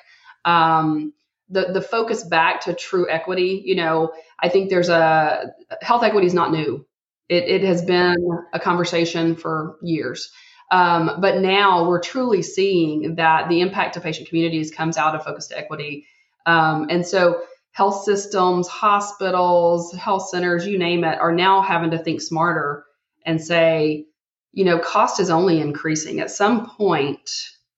um, 0.44 1.12
the 1.48 1.72
the 1.72 1.82
focus 1.82 2.24
back 2.24 2.60
to 2.62 2.74
true 2.74 3.08
equity. 3.10 3.62
You 3.64 3.76
know, 3.76 4.12
I 4.38 4.48
think 4.48 4.70
there's 4.70 4.88
a 4.88 5.52
health 5.82 6.02
equity 6.02 6.26
is 6.26 6.34
not 6.34 6.52
new. 6.52 6.86
It 7.28 7.44
it 7.44 7.64
has 7.64 7.82
been 7.82 8.16
a 8.52 8.60
conversation 8.60 9.36
for 9.36 9.76
years. 9.82 10.30
Um, 10.70 11.16
but 11.20 11.40
now 11.40 11.88
we're 11.88 12.00
truly 12.00 12.42
seeing 12.42 13.16
that 13.16 13.48
the 13.48 13.60
impact 13.60 13.94
to 13.94 14.00
patient 14.00 14.28
communities 14.28 14.70
comes 14.70 14.96
out 14.96 15.16
of 15.16 15.24
focused 15.24 15.52
equity. 15.54 16.06
Um, 16.46 16.86
and 16.90 17.04
so 17.04 17.42
health 17.72 18.04
systems, 18.04 18.68
hospitals, 18.68 19.92
health 19.94 20.28
centers, 20.28 20.66
you 20.66 20.78
name 20.78 21.04
it, 21.04 21.18
are 21.18 21.32
now 21.32 21.62
having 21.62 21.90
to 21.90 21.98
think 21.98 22.20
smarter 22.20 22.84
and 23.24 23.40
say, 23.40 24.06
you 24.52 24.64
know, 24.64 24.78
cost 24.78 25.20
is 25.20 25.30
only 25.30 25.60
increasing. 25.60 26.20
At 26.20 26.30
some 26.30 26.68
point, 26.68 27.30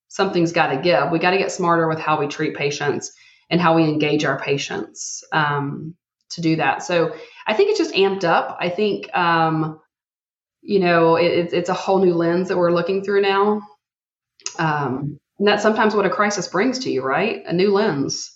something's 0.09 0.53
got 0.53 0.69
to 0.69 0.81
give. 0.81 1.11
We 1.11 1.19
got 1.19 1.33
to 1.33 1.39
get 1.39 1.53
smarter 1.53 1.89
with 1.89 1.99
how 1.99 2.19
we 2.19 2.27
treat 2.27 2.57
patients 2.57 3.13
and 3.51 3.61
how 3.61 3.77
we 3.77 3.85
engage 3.85 4.25
our 4.25 4.39
patients 4.39 5.23
um, 5.33 5.95
to 6.31 6.41
do 6.41 6.57
that. 6.57 6.83
So 6.83 7.15
I 7.47 7.55
think 7.55 7.71
it's 7.71 7.79
just 7.79 7.95
amped 7.95 8.25
up. 8.25 8.57
I 8.59 8.71
think, 8.71 9.15
um, 9.15 9.79
you 10.63 10.81
know, 10.81 11.17
it, 11.17 11.53
it's 11.53 11.69
a 11.69 11.75
whole 11.75 11.99
new 11.99 12.15
lens 12.15 12.49
that 12.49 12.57
we're 12.57 12.73
looking 12.73 13.05
through 13.05 13.21
now. 13.21 13.61
Um, 14.59 15.19
and 15.39 15.49
that's 15.49 15.63
sometimes 15.63 15.95
what 15.95 16.07
a 16.07 16.11
crisis 16.11 16.49
brings 16.49 16.79
to 16.81 16.91
you, 16.91 17.03
right? 17.03 17.43
A 17.47 17.53
new 17.53 17.73
lens. 17.73 18.31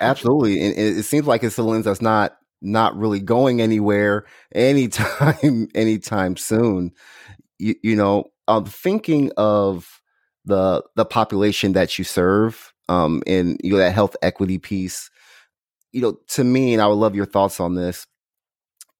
Absolutely, 0.00 0.64
and 0.64 0.76
it, 0.76 1.02
seems 1.04 1.26
like 1.26 1.42
it's 1.42 1.58
a 1.58 1.62
lens 1.62 1.84
that's 1.84 2.02
not 2.02 2.36
not 2.62 2.96
really 2.96 3.20
going 3.20 3.60
anywhere 3.60 4.26
anytime 4.54 5.68
anytime 5.74 6.36
soon. 6.36 6.92
You, 7.58 7.74
you 7.82 7.96
know, 7.96 8.24
I'm 8.48 8.64
thinking 8.64 9.32
of 9.36 10.00
the 10.44 10.82
the 10.96 11.04
population 11.04 11.72
that 11.72 11.98
you 11.98 12.04
serve, 12.04 12.72
um, 12.88 13.22
and 13.26 13.58
you 13.62 13.72
know 13.72 13.78
that 13.78 13.92
health 13.94 14.16
equity 14.22 14.58
piece. 14.58 15.10
You 15.92 16.02
know, 16.02 16.18
to 16.28 16.44
me, 16.44 16.72
and 16.72 16.82
I 16.82 16.86
would 16.86 16.94
love 16.94 17.14
your 17.14 17.26
thoughts 17.26 17.60
on 17.60 17.74
this. 17.74 18.06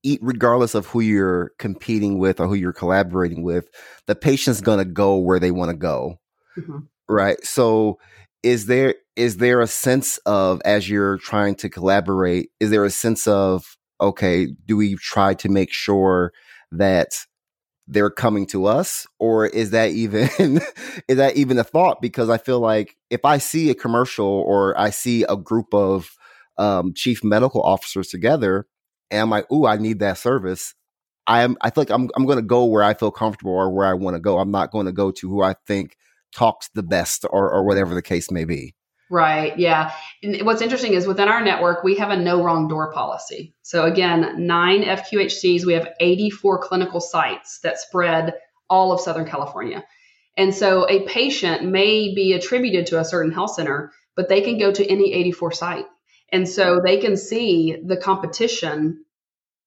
Eat 0.03 0.21
regardless 0.23 0.75
of 0.75 0.87
who 0.87 1.01
you're 1.01 1.53
competing 1.59 2.19
with 2.19 2.41
or 2.41 2.47
who 2.47 2.55
you're 2.55 2.73
collaborating 2.73 3.43
with, 3.43 3.69
the 4.07 4.15
patient's 4.15 4.63
gonna 4.63 4.87
go 4.87 5.17
where 5.17 5.39
they 5.39 5.51
want 5.51 5.71
to 5.71 5.77
go. 5.77 6.17
Mm-hmm. 6.57 6.79
Right. 7.07 7.45
So 7.45 7.99
is 8.43 8.67
there 8.67 8.95
is 9.21 9.37
there 9.37 9.61
a 9.61 9.67
sense 9.67 10.17
of 10.25 10.63
as 10.65 10.89
you're 10.89 11.19
trying 11.19 11.55
to 11.55 11.69
collaborate 11.69 12.51
is 12.59 12.71
there 12.71 12.87
a 12.87 12.91
sense 12.91 13.27
of 13.27 13.77
okay 14.01 14.49
do 14.65 14.79
we 14.79 14.97
try 14.97 15.35
to 15.35 15.51
make 15.51 15.71
sure 15.71 16.33
that 16.73 17.13
they're 17.87 18.09
coming 18.09 18.47
to 18.47 18.67
us? 18.67 19.07
Or 19.19 19.47
is 19.47 19.71
that 19.71 19.91
even 19.91 20.29
is 21.09 21.17
that 21.19 21.37
even 21.37 21.59
a 21.59 21.65
thought? 21.65 22.01
Because 22.01 22.31
i 22.31 22.39
feel 22.39 22.61
like 22.61 22.97
if 23.11 23.25
i 23.25 23.37
see 23.37 23.69
a 23.71 23.75
commercial 23.75 24.27
or 24.27 24.79
i 24.81 24.91
see 24.91 25.25
a 25.29 25.37
group 25.37 25.75
of 25.75 26.11
um, 26.57 26.95
chief 26.95 27.23
medical 27.25 27.63
officers 27.63 28.09
together 28.09 28.67
and 29.11 29.21
i'm 29.23 29.31
like 29.31 29.51
ooh 29.51 29.67
i 29.67 29.77
need 29.79 29.99
that 30.01 30.19
service 30.19 30.75
i'm 31.27 31.57
i 31.63 31.71
feel 31.71 31.83
like 31.83 31.91
i'm, 31.91 32.11
I'm 32.15 32.27
going 32.27 32.37
to 32.37 32.43
go 32.43 32.67
where 32.67 32.83
i 32.83 32.93
feel 32.93 33.11
comfortable 33.11 33.53
or 33.53 33.71
where 33.73 33.87
i 33.87 33.95
want 33.95 34.15
to 34.15 34.21
go. 34.21 34.39
I'm 34.39 34.51
not 34.51 34.71
going 34.71 34.87
to 34.87 34.93
go 34.93 35.11
to 35.11 35.29
who 35.29 35.43
i 35.43 35.55
think 35.67 35.97
talks 36.35 36.69
the 36.75 36.83
best 36.83 37.25
or, 37.31 37.51
or 37.51 37.65
whatever 37.67 37.95
the 37.95 38.03
case 38.03 38.31
may 38.31 38.45
be. 38.45 38.75
Right. 39.11 39.59
Yeah. 39.59 39.93
And 40.23 40.43
what's 40.43 40.63
interesting 40.63 40.95
is 40.95 41.05
within 41.05 41.29
our 41.29 41.43
network, 41.43 41.83
we 41.83 41.97
have 41.97 42.11
a 42.11 42.17
no 42.17 42.45
wrong 42.45 42.69
door 42.69 42.93
policy. 42.93 43.55
So 43.63 43.85
again, 43.85 44.47
nine 44.47 44.85
FQHCs, 44.85 45.65
we 45.65 45.73
have 45.73 45.89
84 45.99 46.63
clinical 46.63 47.01
sites 47.01 47.59
that 47.65 47.81
spread 47.81 48.35
all 48.69 48.93
of 48.93 49.01
Southern 49.01 49.27
California. 49.27 49.85
And 50.37 50.55
so 50.55 50.89
a 50.89 51.07
patient 51.09 51.65
may 51.65 52.15
be 52.15 52.35
attributed 52.35 52.87
to 52.87 53.01
a 53.01 53.05
certain 53.05 53.33
health 53.33 53.55
center, 53.55 53.91
but 54.15 54.29
they 54.29 54.43
can 54.43 54.59
go 54.59 54.71
to 54.71 54.87
any 54.87 55.13
84 55.13 55.53
site. 55.53 55.87
And 56.33 56.49
so 56.49 56.81
they 56.83 56.99
can 56.99 57.17
see 57.17 57.83
the 57.85 57.97
competition 57.97 59.05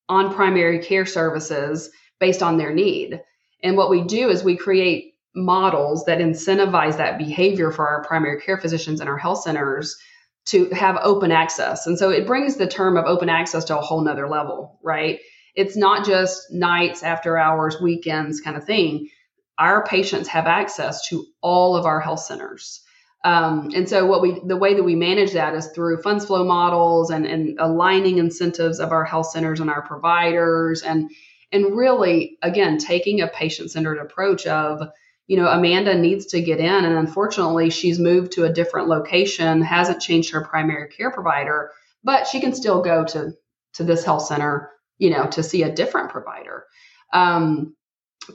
on 0.08 0.34
primary 0.34 0.80
care 0.80 1.06
services 1.06 1.92
based 2.20 2.42
on 2.42 2.58
their 2.58 2.74
need. 2.74 3.22
And 3.62 3.76
what 3.76 3.90
we 3.90 4.04
do 4.04 4.30
is 4.30 4.42
we 4.42 4.56
create 4.56 5.12
models 5.36 6.06
that 6.06 6.20
incentivize 6.20 6.98
that 6.98 7.18
behavior 7.18 7.72
for 7.72 7.88
our 7.88 8.04
primary 8.04 8.40
care 8.42 8.58
physicians 8.58 9.00
and 9.00 9.10
our 9.10 9.18
health 9.18 9.42
centers 9.42 9.98
to 10.46 10.70
have 10.72 10.98
open 11.02 11.32
access. 11.32 11.88
And 11.88 11.98
so 11.98 12.10
it 12.10 12.28
brings 12.28 12.58
the 12.58 12.68
term 12.68 12.98
of 12.98 13.06
open 13.06 13.30
access 13.30 13.63
to 13.66 13.78
a 13.78 13.82
whole 13.82 14.02
nother 14.02 14.28
level, 14.28 14.80
right? 14.84 15.20
It's 15.56 15.78
not 15.78 16.06
just 16.06 16.52
nights, 16.52 17.04
after 17.04 17.38
hours, 17.38 17.78
weekends 17.82 18.42
kind 18.42 18.58
of 18.58 18.66
thing. 18.66 19.10
Our 19.58 19.86
patients 19.86 20.28
have 20.30 20.48
access 20.48 21.08
to 21.10 21.25
all 21.42 21.75
of 21.75 21.86
our 21.86 22.00
health 22.00 22.22
centers. 22.22 22.82
Um, 23.24 23.70
and 23.74 23.88
so 23.88 24.06
what 24.06 24.22
we 24.22 24.42
the 24.46 24.58
way 24.58 24.74
that 24.74 24.84
we 24.84 24.96
manage 24.96 25.32
that 25.32 25.54
is 25.56 25.68
through 25.68 26.02
funds 26.02 26.25
flow 26.25 26.44
models 26.44 27.10
and, 27.10 27.25
and 27.25 27.58
aligning 27.58 28.18
incentives 28.18 28.80
of 28.80 28.92
our 28.92 29.06
health 29.06 29.28
centers 29.28 29.62
and 29.62 29.70
our 29.70 29.82
providers 29.82 30.82
and 30.82 31.10
and 31.54 31.78
really 31.78 32.38
again 32.42 32.78
taking 32.78 33.22
a 33.22 33.28
patient 33.30 33.72
centered 33.72 33.98
approach 33.98 34.46
of 34.46 34.90
you 35.27 35.38
know, 35.38 35.48
Amanda 35.48 35.96
needs 35.96 36.27
to 36.27 36.42
get 36.42 36.60
in. 36.60 36.86
And 36.86 36.98
unfortunately, 36.98 37.70
she's 37.70 38.00
moved 38.00 38.34
to 38.34 38.44
a 38.44 38.53
different 38.53 38.89
location, 38.89 39.62
hasn't 39.62 40.01
changed 40.01 40.32
her 40.32 40.44
primary 40.44 40.89
care 40.89 41.12
provider, 41.12 41.72
but 42.03 42.27
she 42.27 42.42
can 42.42 42.53
still 42.53 42.82
go 42.82 43.06
to, 43.06 43.34
to 43.74 43.84
this 43.84 44.03
health 44.03 44.25
center, 44.25 44.72
you 44.98 45.10
know, 45.10 45.27
to 45.27 45.42
see 45.42 45.63
a 45.63 45.74
different 45.74 46.10
provider. 46.10 46.65
Um, 47.13 47.75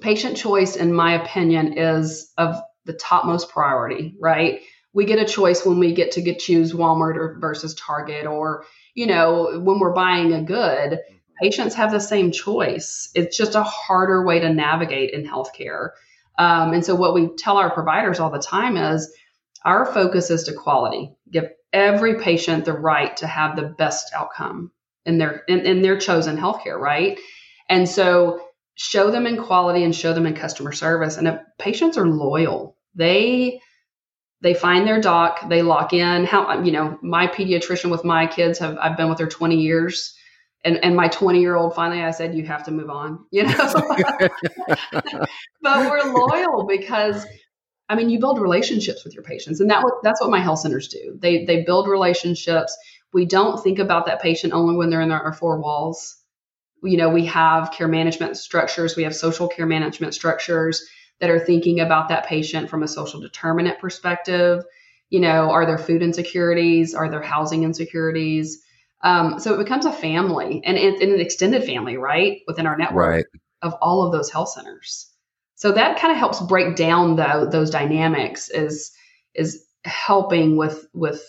patient 0.01 0.37
choice, 0.37 0.77
in 0.77 0.93
my 0.93 1.15
opinion, 1.23 1.77
is 1.77 2.33
of 2.39 2.61
the 2.85 2.95
topmost 2.95 3.51
priority, 3.51 4.15
right? 4.19 4.61
We 4.95 5.05
get 5.05 5.19
a 5.19 5.25
choice 5.27 5.65
when 5.65 5.79
we 5.79 5.93
get 5.93 6.13
to 6.13 6.23
get 6.23 6.39
choose 6.39 6.73
Walmart 6.73 7.17
or 7.17 7.37
versus 7.39 7.75
Target, 7.75 8.27
or, 8.27 8.65
you 8.95 9.07
know, 9.07 9.61
when 9.61 9.79
we're 9.79 9.93
buying 9.93 10.33
a 10.33 10.43
good, 10.43 11.01
patients 11.41 11.75
have 11.75 11.93
the 11.93 12.01
same 12.01 12.33
choice. 12.33 13.11
It's 13.15 13.37
just 13.37 13.55
a 13.55 13.63
harder 13.63 14.25
way 14.25 14.41
to 14.41 14.53
navigate 14.53 15.11
in 15.11 15.27
healthcare. 15.27 15.91
Um, 16.39 16.73
and 16.73 16.85
so 16.85 16.95
what 16.95 17.15
we 17.15 17.29
tell 17.37 17.57
our 17.59 17.71
providers 17.71 18.21
all 18.21 18.31
the 18.31 18.39
time 18.39 18.77
is 18.77 19.13
our 19.65 19.85
focus 19.85 20.31
is 20.31 20.45
to 20.45 20.53
quality. 20.53 21.13
Give 21.31 21.49
every 21.73 22.21
patient 22.21 22.65
the 22.65 22.73
right 22.73 23.17
to 23.19 23.27
have 23.27 23.57
the 23.57 23.75
best 23.77 24.13
outcome 24.15 24.71
in 25.05 25.19
their 25.19 25.43
in, 25.49 25.61
in 25.61 25.83
their 25.83 25.99
chosen 25.99 26.37
healthcare, 26.39 26.79
right? 26.79 27.19
And 27.69 27.89
so 27.89 28.41
show 28.77 29.11
them 29.11 29.27
in 29.27 29.43
quality 29.43 29.83
and 29.83 29.95
show 29.95 30.13
them 30.13 30.27
in 30.27 30.35
customer 30.35 30.73
service. 30.73 31.17
And 31.17 31.27
if 31.27 31.41
patients 31.59 31.99
are 31.99 32.07
loyal, 32.07 32.77
they 32.95 33.61
they 34.41 34.55
find 34.55 34.87
their 34.87 35.01
doc, 35.01 35.49
they 35.49 35.63
lock 35.63 35.93
in. 35.93 36.25
How 36.25 36.63
you 36.63 36.71
know, 36.71 36.97
my 37.03 37.27
pediatrician 37.27 37.91
with 37.91 38.05
my 38.05 38.27
kids 38.27 38.61
have 38.61 38.79
I've 38.79 38.97
been 38.97 39.11
with 39.11 39.19
her 39.19 39.27
20 39.27 39.57
years 39.57 40.15
and 40.65 40.83
and 40.85 40.97
my 40.97 41.09
20 41.09 41.41
year 41.41 41.57
old 41.57 41.75
finally 41.75 42.03
i 42.03 42.11
said 42.11 42.35
you 42.35 42.45
have 42.45 42.65
to 42.65 42.71
move 42.71 42.91
on 42.91 43.25
you 43.31 43.45
know? 43.45 43.55
But 45.63 45.91
we're 45.91 46.13
loyal 46.13 46.67
because 46.67 47.27
i 47.89 47.95
mean 47.95 48.11
you 48.11 48.19
build 48.19 48.41
relationships 48.41 49.05
with 49.05 49.15
your 49.15 49.23
patients 49.23 49.61
and 49.61 49.71
that 49.71 49.85
that's 50.03 50.21
what 50.21 50.31
my 50.31 50.41
health 50.41 50.61
centers 50.61 50.89
do. 50.89 51.17
They 51.21 51.45
they 51.45 51.63
build 51.63 51.89
relationships. 51.89 52.77
We 53.13 53.25
don't 53.25 53.63
think 53.63 53.79
about 53.79 54.07
that 54.07 54.21
patient 54.23 54.53
only 54.53 54.77
when 54.77 54.91
they're 54.91 55.01
in 55.01 55.11
our 55.11 55.33
four 55.33 55.61
walls. 55.61 56.17
You 56.83 56.97
know 56.97 57.09
we 57.09 57.27
have 57.27 57.73
care 57.73 57.89
management 57.89 58.37
structures 58.37 58.97
we 58.97 59.03
have 59.05 59.15
social 59.15 59.49
care 59.49 59.67
management 59.67 60.15
structures 60.15 60.85
that 61.21 61.31
are 61.31 61.41
thinking 61.41 61.81
about 61.81 62.09
that 62.09 62.27
patient 62.27 62.71
from 62.71 62.83
a 62.83 62.89
social 62.89 63.21
determinant 63.21 63.81
perspective. 63.81 64.63
You 65.11 65.21
know 65.21 65.51
are 65.51 65.67
there 65.67 65.79
food 65.79 66.03
insecurities? 66.03 66.95
Are 66.95 67.11
there 67.11 67.23
housing 67.23 67.65
insecurities 67.65 68.63
Um, 69.03 69.39
so 69.39 69.55
it 69.55 69.59
becomes 69.59 69.87
a 69.87 69.93
family 69.93 70.61
and, 70.65 70.77
and, 70.77 71.01
an 71.01 71.21
extended 71.21 71.65
family, 71.65 71.97
right, 71.97 72.41
within 72.47 72.67
our 72.67 72.77
network 72.77 73.07
right. 73.09 73.25
of 73.63 73.75
all 73.75 74.05
of 74.05 74.13
those 74.13 74.31
health 74.31 74.51
centers. 74.51 75.09
So 75.55 75.73
that 75.73 75.99
kind 75.99 76.13
of 76.13 76.19
helps 76.19 76.41
break 76.41 76.77
down 76.77 77.17
the, 77.17 77.49
those 77.51 77.71
dynamics. 77.71 78.49
Is 78.49 78.93
is 79.35 79.65
helping 79.85 80.57
with 80.57 80.87
with 80.93 81.23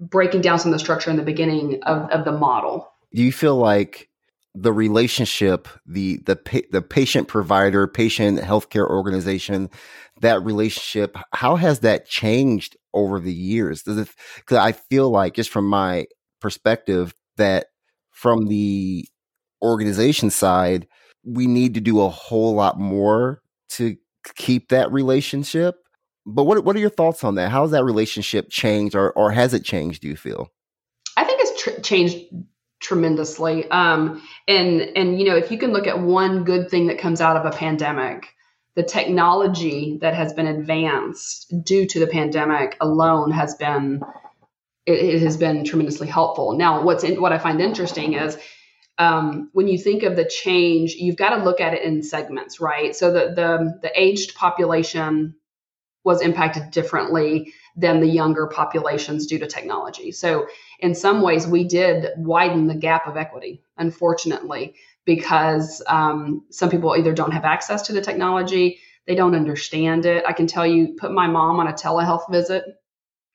breaking 0.00 0.40
down 0.40 0.58
some 0.58 0.72
of 0.72 0.74
the 0.74 0.82
structure 0.82 1.10
in 1.10 1.16
the 1.16 1.22
beginning 1.22 1.82
of, 1.84 2.10
of 2.10 2.24
the 2.24 2.32
model. 2.32 2.88
Do 3.14 3.22
you 3.22 3.32
feel 3.32 3.56
like 3.56 4.08
the 4.54 4.72
relationship, 4.72 5.68
the 5.86 6.18
the 6.18 6.64
the 6.70 6.82
patient 6.82 7.28
provider, 7.28 7.86
patient 7.86 8.40
healthcare 8.40 8.88
organization, 8.88 9.70
that 10.20 10.42
relationship, 10.42 11.16
how 11.32 11.56
has 11.56 11.80
that 11.80 12.06
changed 12.06 12.76
over 12.92 13.20
the 13.20 13.32
years? 13.32 13.82
Does 13.82 13.98
it? 13.98 14.08
Because 14.36 14.58
I 14.58 14.72
feel 14.72 15.10
like, 15.10 15.34
just 15.34 15.50
from 15.50 15.66
my 15.66 16.06
perspective, 16.40 17.14
that 17.36 17.66
from 18.10 18.48
the 18.48 19.06
organization 19.62 20.30
side, 20.30 20.86
we 21.24 21.46
need 21.46 21.74
to 21.74 21.80
do 21.80 22.00
a 22.00 22.08
whole 22.08 22.54
lot 22.54 22.78
more 22.78 23.42
to 23.70 23.96
keep 24.34 24.68
that 24.68 24.90
relationship. 24.92 25.76
But 26.26 26.44
what 26.44 26.64
what 26.64 26.76
are 26.76 26.80
your 26.80 26.90
thoughts 26.90 27.24
on 27.24 27.36
that? 27.36 27.50
How 27.50 27.62
has 27.62 27.70
that 27.70 27.84
relationship 27.84 28.50
changed, 28.50 28.94
or 28.94 29.12
or 29.12 29.30
has 29.30 29.54
it 29.54 29.64
changed? 29.64 30.02
Do 30.02 30.08
you 30.08 30.16
feel? 30.16 30.52
I 31.16 31.24
think 31.24 31.40
it's 31.42 31.62
tr- 31.62 31.80
changed 31.80 32.26
tremendously. 32.80 33.68
Um, 33.70 34.22
and 34.46 34.80
and 34.80 35.18
you 35.18 35.26
know, 35.26 35.36
if 35.36 35.50
you 35.50 35.58
can 35.58 35.72
look 35.72 35.86
at 35.86 36.00
one 36.00 36.44
good 36.44 36.70
thing 36.70 36.88
that 36.88 36.98
comes 36.98 37.20
out 37.20 37.36
of 37.36 37.46
a 37.46 37.56
pandemic, 37.56 38.34
the 38.74 38.82
technology 38.82 39.98
that 40.02 40.14
has 40.14 40.32
been 40.32 40.46
advanced 40.46 41.52
due 41.64 41.86
to 41.86 41.98
the 41.98 42.06
pandemic 42.06 42.76
alone 42.80 43.30
has 43.30 43.54
been 43.54 44.02
it, 44.88 45.14
it 45.14 45.22
has 45.22 45.36
been 45.36 45.64
tremendously 45.64 46.08
helpful. 46.08 46.56
Now, 46.56 46.82
what's 46.82 47.04
in, 47.04 47.20
what 47.20 47.32
I 47.32 47.38
find 47.38 47.60
interesting 47.60 48.14
is 48.14 48.38
um, 48.98 49.50
when 49.52 49.68
you 49.68 49.78
think 49.78 50.02
of 50.02 50.16
the 50.16 50.24
change, 50.24 50.94
you've 50.94 51.16
got 51.16 51.36
to 51.36 51.44
look 51.44 51.60
at 51.60 51.74
it 51.74 51.82
in 51.82 52.02
segments, 52.02 52.60
right? 52.60 52.96
So 52.96 53.12
the 53.12 53.32
the, 53.34 53.78
the 53.82 53.92
aged 53.94 54.34
population 54.34 55.34
was 56.04 56.22
impacted 56.22 56.70
differently 56.70 57.52
than 57.76 58.00
the 58.00 58.08
younger 58.08 58.46
populations 58.46 59.26
due 59.26 59.38
to 59.38 59.46
technology. 59.46 60.10
So 60.10 60.46
in 60.80 60.94
some 60.94 61.22
ways, 61.22 61.46
we 61.46 61.64
did 61.64 62.06
widen 62.16 62.66
the 62.66 62.74
gap 62.74 63.06
of 63.06 63.16
equity, 63.16 63.62
unfortunately, 63.76 64.74
because 65.04 65.82
um, 65.86 66.44
some 66.50 66.70
people 66.70 66.96
either 66.96 67.12
don't 67.12 67.32
have 67.32 67.44
access 67.44 67.82
to 67.82 67.92
the 67.92 68.00
technology, 68.00 68.80
they 69.06 69.14
don't 69.14 69.34
understand 69.34 70.06
it. 70.06 70.24
I 70.26 70.32
can 70.32 70.46
tell 70.46 70.66
you, 70.66 70.96
put 70.98 71.12
my 71.12 71.26
mom 71.26 71.60
on 71.60 71.68
a 71.68 71.72
telehealth 71.72 72.30
visit, 72.30 72.64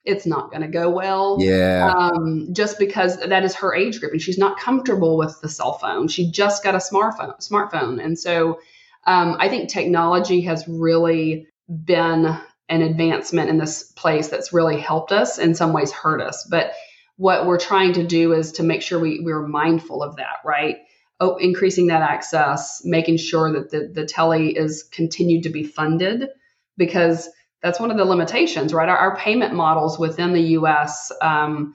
it's 0.04 0.26
not 0.26 0.50
going 0.50 0.62
to 0.62 0.68
go 0.68 0.90
well. 0.90 1.38
Yeah. 1.40 1.92
Um, 1.96 2.48
just 2.52 2.78
because 2.78 3.18
that 3.18 3.44
is 3.44 3.54
her 3.54 3.74
age 3.74 4.00
group 4.00 4.12
and 4.12 4.20
she's 4.20 4.38
not 4.38 4.58
comfortable 4.58 5.16
with 5.16 5.40
the 5.40 5.48
cell 5.48 5.74
phone. 5.74 6.08
She 6.08 6.30
just 6.30 6.62
got 6.62 6.74
a 6.74 6.78
smartphone, 6.78 7.36
smartphone. 7.38 8.04
And 8.04 8.18
so 8.18 8.60
um, 9.06 9.36
I 9.38 9.48
think 9.48 9.68
technology 9.68 10.42
has 10.42 10.66
really 10.68 11.46
been 11.68 12.38
an 12.68 12.82
advancement 12.82 13.50
in 13.50 13.58
this 13.58 13.92
place 13.92 14.28
that's 14.28 14.52
really 14.52 14.78
helped 14.78 15.12
us 15.12 15.38
in 15.38 15.54
some 15.54 15.72
ways 15.72 15.92
hurt 15.92 16.20
us. 16.20 16.46
But 16.50 16.72
what 17.16 17.46
we're 17.46 17.58
trying 17.58 17.92
to 17.94 18.06
do 18.06 18.32
is 18.32 18.52
to 18.52 18.62
make 18.62 18.82
sure 18.82 18.98
we, 18.98 19.20
we're 19.20 19.46
mindful 19.46 20.02
of 20.02 20.16
that, 20.16 20.38
right? 20.44 20.78
Oh, 21.20 21.36
increasing 21.36 21.86
that 21.86 22.02
access, 22.02 22.82
making 22.84 23.18
sure 23.18 23.52
that 23.52 23.70
the, 23.70 23.88
the 23.92 24.04
tele 24.04 24.48
is 24.48 24.82
continued 24.82 25.44
to 25.44 25.50
be 25.50 25.62
funded 25.62 26.28
because 26.76 27.28
that's 27.64 27.80
one 27.80 27.90
of 27.90 27.96
the 27.96 28.04
limitations, 28.04 28.74
right? 28.74 28.90
Our, 28.90 28.96
our 28.96 29.16
payment 29.16 29.54
models 29.54 29.98
within 29.98 30.34
the 30.34 30.42
US 30.58 31.10
um, 31.22 31.74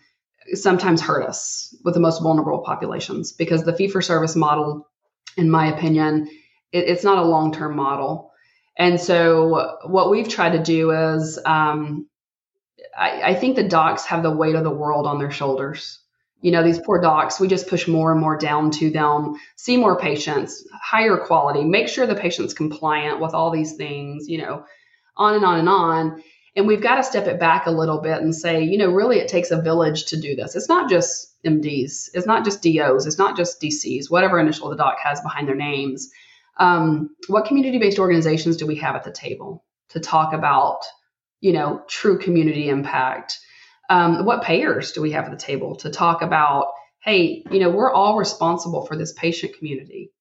sometimes 0.53 1.01
hurt 1.01 1.25
us 1.25 1.75
with 1.84 1.96
the 1.96 2.00
most 2.00 2.22
vulnerable 2.22 2.60
populations 2.60 3.31
because 3.31 3.63
the 3.63 3.74
fee 3.74 3.88
for 3.88 4.00
service 4.00 4.36
model, 4.36 4.88
in 5.36 5.50
my 5.50 5.75
opinion, 5.75 6.29
it, 6.72 6.88
it's 6.88 7.03
not 7.03 7.17
a 7.17 7.24
long 7.24 7.51
term 7.51 7.75
model. 7.75 8.31
And 8.77 9.01
so, 9.01 9.79
what 9.84 10.12
we've 10.12 10.29
tried 10.29 10.51
to 10.51 10.63
do 10.63 10.91
is, 10.91 11.39
um, 11.43 12.08
I, 12.96 13.31
I 13.31 13.33
think 13.33 13.55
the 13.55 13.68
docs 13.68 14.05
have 14.05 14.22
the 14.22 14.31
weight 14.31 14.55
of 14.55 14.64
the 14.64 14.70
world 14.70 15.07
on 15.07 15.18
their 15.18 15.31
shoulders. 15.31 16.00
You 16.42 16.51
know, 16.51 16.64
these 16.64 16.79
poor 16.79 17.01
docs, 17.01 17.40
we 17.40 17.48
just 17.48 17.68
push 17.68 17.87
more 17.87 18.11
and 18.11 18.22
more 18.22 18.37
down 18.37 18.70
to 18.72 18.92
them, 18.92 19.35
see 19.57 19.75
more 19.75 20.00
patients, 20.00 20.64
higher 20.81 21.18
quality, 21.18 21.66
make 21.66 21.90
sure 21.90 22.05
the 22.05 22.16
patient's 22.16 22.53
compliant 22.53 23.20
with 23.20 23.33
all 23.33 23.50
these 23.50 23.74
things, 23.74 24.29
you 24.29 24.37
know, 24.37 24.64
on 25.20 25.36
and 25.36 25.46
on 25.46 25.60
and 25.60 25.70
on. 25.70 26.24
And 26.55 26.66
we've 26.66 26.82
got 26.82 26.96
to 26.96 27.03
step 27.03 27.27
it 27.27 27.40
back 27.40 27.68
a 27.68 27.72
little 27.72 28.01
bit 28.01 28.22
and 28.22 28.34
say, 28.34 28.64
you 28.64 28.77
know, 28.77 28.90
really 28.90 29.20
it 29.20 29.27
takes 29.27 29.51
a 29.51 29.62
village 29.62 30.05
to 30.05 30.20
do 30.20 30.36
this. 30.36 30.55
It's 30.55 30.68
not 30.68 30.90
just 30.90 31.36
MDs, 31.46 32.10
it's 32.14 32.25
not 32.25 32.44
just 32.44 32.64
DOs, 32.64 33.05
it's 33.05 33.20
not 33.20 33.38
just 33.38 33.62
DCs, 33.62 34.10
whatever 34.10 34.40
initial 34.40 34.70
the 34.70 34.75
doc 34.75 34.98
has 35.03 35.22
behind 35.22 35.48
their 35.48 35.55
names. 35.55 36.10
Um, 36.58 37.12
what 37.27 37.46
community 37.46 37.77
based 37.77 38.00
organizations 38.00 38.58
do 38.58 38.66
we 38.66 38.77
have 38.77 38.96
at 38.96 39.03
the 39.03 39.12
table 39.12 39.64
to 39.90 40.00
talk 40.00 40.34
about, 40.34 40.82
you 41.40 41.53
know, 41.53 41.84
true 41.88 42.18
community 42.18 42.68
impact? 42.68 43.40
Um, 43.90 44.25
what 44.25 44.44
payers 44.44 44.92
do 44.92 45.01
we 45.01 45.12
have 45.12 45.25
at 45.25 45.32
the 45.32 45.38
table 45.38 45.75
to 45.77 45.90
talk 45.90 46.22
about, 46.22 46.74
hey, 47.01 47.44
you 47.50 47.60
know, 47.60 47.70
we're 47.70 47.92
all 47.92 48.18
responsible 48.18 48.86
for 48.86 48.98
this 48.98 49.14
patient 49.14 49.58
community. 49.58 50.12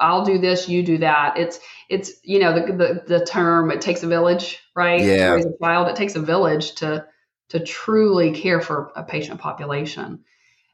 I'll 0.00 0.24
do 0.24 0.38
this, 0.38 0.68
you 0.68 0.82
do 0.82 0.98
that. 0.98 1.38
It's 1.38 1.60
it's 1.88 2.12
you 2.22 2.38
know 2.38 2.52
the 2.52 2.72
the, 2.72 3.18
the 3.18 3.24
term 3.24 3.70
it 3.70 3.80
takes 3.80 4.02
a 4.02 4.08
village, 4.08 4.58
right? 4.74 5.00
Yeah. 5.00 5.28
To 5.28 5.34
raise 5.34 5.46
a 5.46 5.58
child, 5.62 5.88
it 5.88 5.96
takes 5.96 6.16
a 6.16 6.20
village 6.20 6.74
to 6.76 7.06
to 7.50 7.60
truly 7.60 8.32
care 8.32 8.60
for 8.60 8.92
a 8.94 9.02
patient 9.02 9.40
population. 9.40 10.24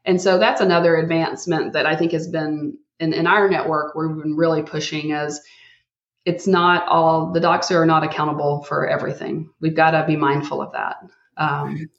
And 0.03 0.21
so 0.21 0.37
that's 0.37 0.61
another 0.61 0.95
advancement 0.97 1.73
that 1.73 1.85
I 1.85 1.95
think 1.95 2.11
has 2.11 2.27
been 2.27 2.77
in, 2.99 3.13
in 3.13 3.27
our 3.27 3.49
network 3.49 3.95
we've 3.95 4.09
been 4.09 4.35
really 4.35 4.61
pushing 4.61 5.11
as 5.11 5.41
it's 6.25 6.47
not 6.47 6.87
all 6.87 7.31
the 7.31 7.39
docs 7.39 7.71
are 7.71 7.85
not 7.85 8.03
accountable 8.03 8.63
for 8.63 8.87
everything. 8.87 9.49
We've 9.59 9.75
got 9.75 9.91
to 9.91 10.05
be 10.05 10.15
mindful 10.15 10.61
of 10.61 10.71
that. 10.73 10.97
Um, 11.37 11.89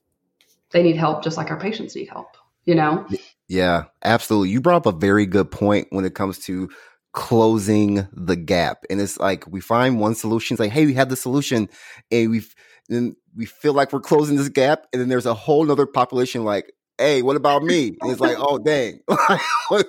they 0.71 0.83
need 0.83 0.97
help 0.97 1.23
just 1.23 1.37
like 1.37 1.51
our 1.51 1.61
patients 1.61 1.95
need 1.95 2.09
help, 2.09 2.37
you 2.65 2.75
know? 2.75 3.07
Yeah, 3.49 3.85
absolutely. 4.03 4.51
You 4.51 4.61
brought 4.61 4.87
up 4.87 4.95
a 4.95 4.99
very 4.99 5.27
good 5.27 5.51
point 5.51 5.87
when 5.91 6.05
it 6.05 6.15
comes 6.15 6.41
to 6.41 6.69
closing 7.17 8.07
the 8.13 8.37
gap. 8.37 8.85
And 8.91 9.01
it's 9.01 9.19
like 9.19 9.47
we 9.49 9.61
find 9.61 9.99
one 9.99 10.15
solution, 10.15 10.55
it's 10.55 10.61
like, 10.61 10.71
hey, 10.71 10.85
we 10.85 10.95
have 10.95 11.09
the 11.09 11.17
solution, 11.17 11.69
and 12.13 12.31
we 12.31 12.43
then 12.89 13.17
we 13.35 13.47
feel 13.47 13.73
like 13.73 13.93
we're 13.93 14.01
closing 14.01 14.37
this 14.37 14.51
gap, 14.51 14.87
and 14.93 15.01
then 15.01 15.09
there's 15.09 15.27
a 15.27 15.35
whole 15.35 15.65
nother 15.65 15.87
population 15.87 16.45
like, 16.45 16.73
hey, 16.99 17.23
what 17.23 17.35
about 17.35 17.63
me? 17.63 17.97
And 18.01 18.13
it's 18.13 18.21
like, 18.21 18.37
oh 18.39 18.59
dang, 18.59 19.01
what, 19.69 19.89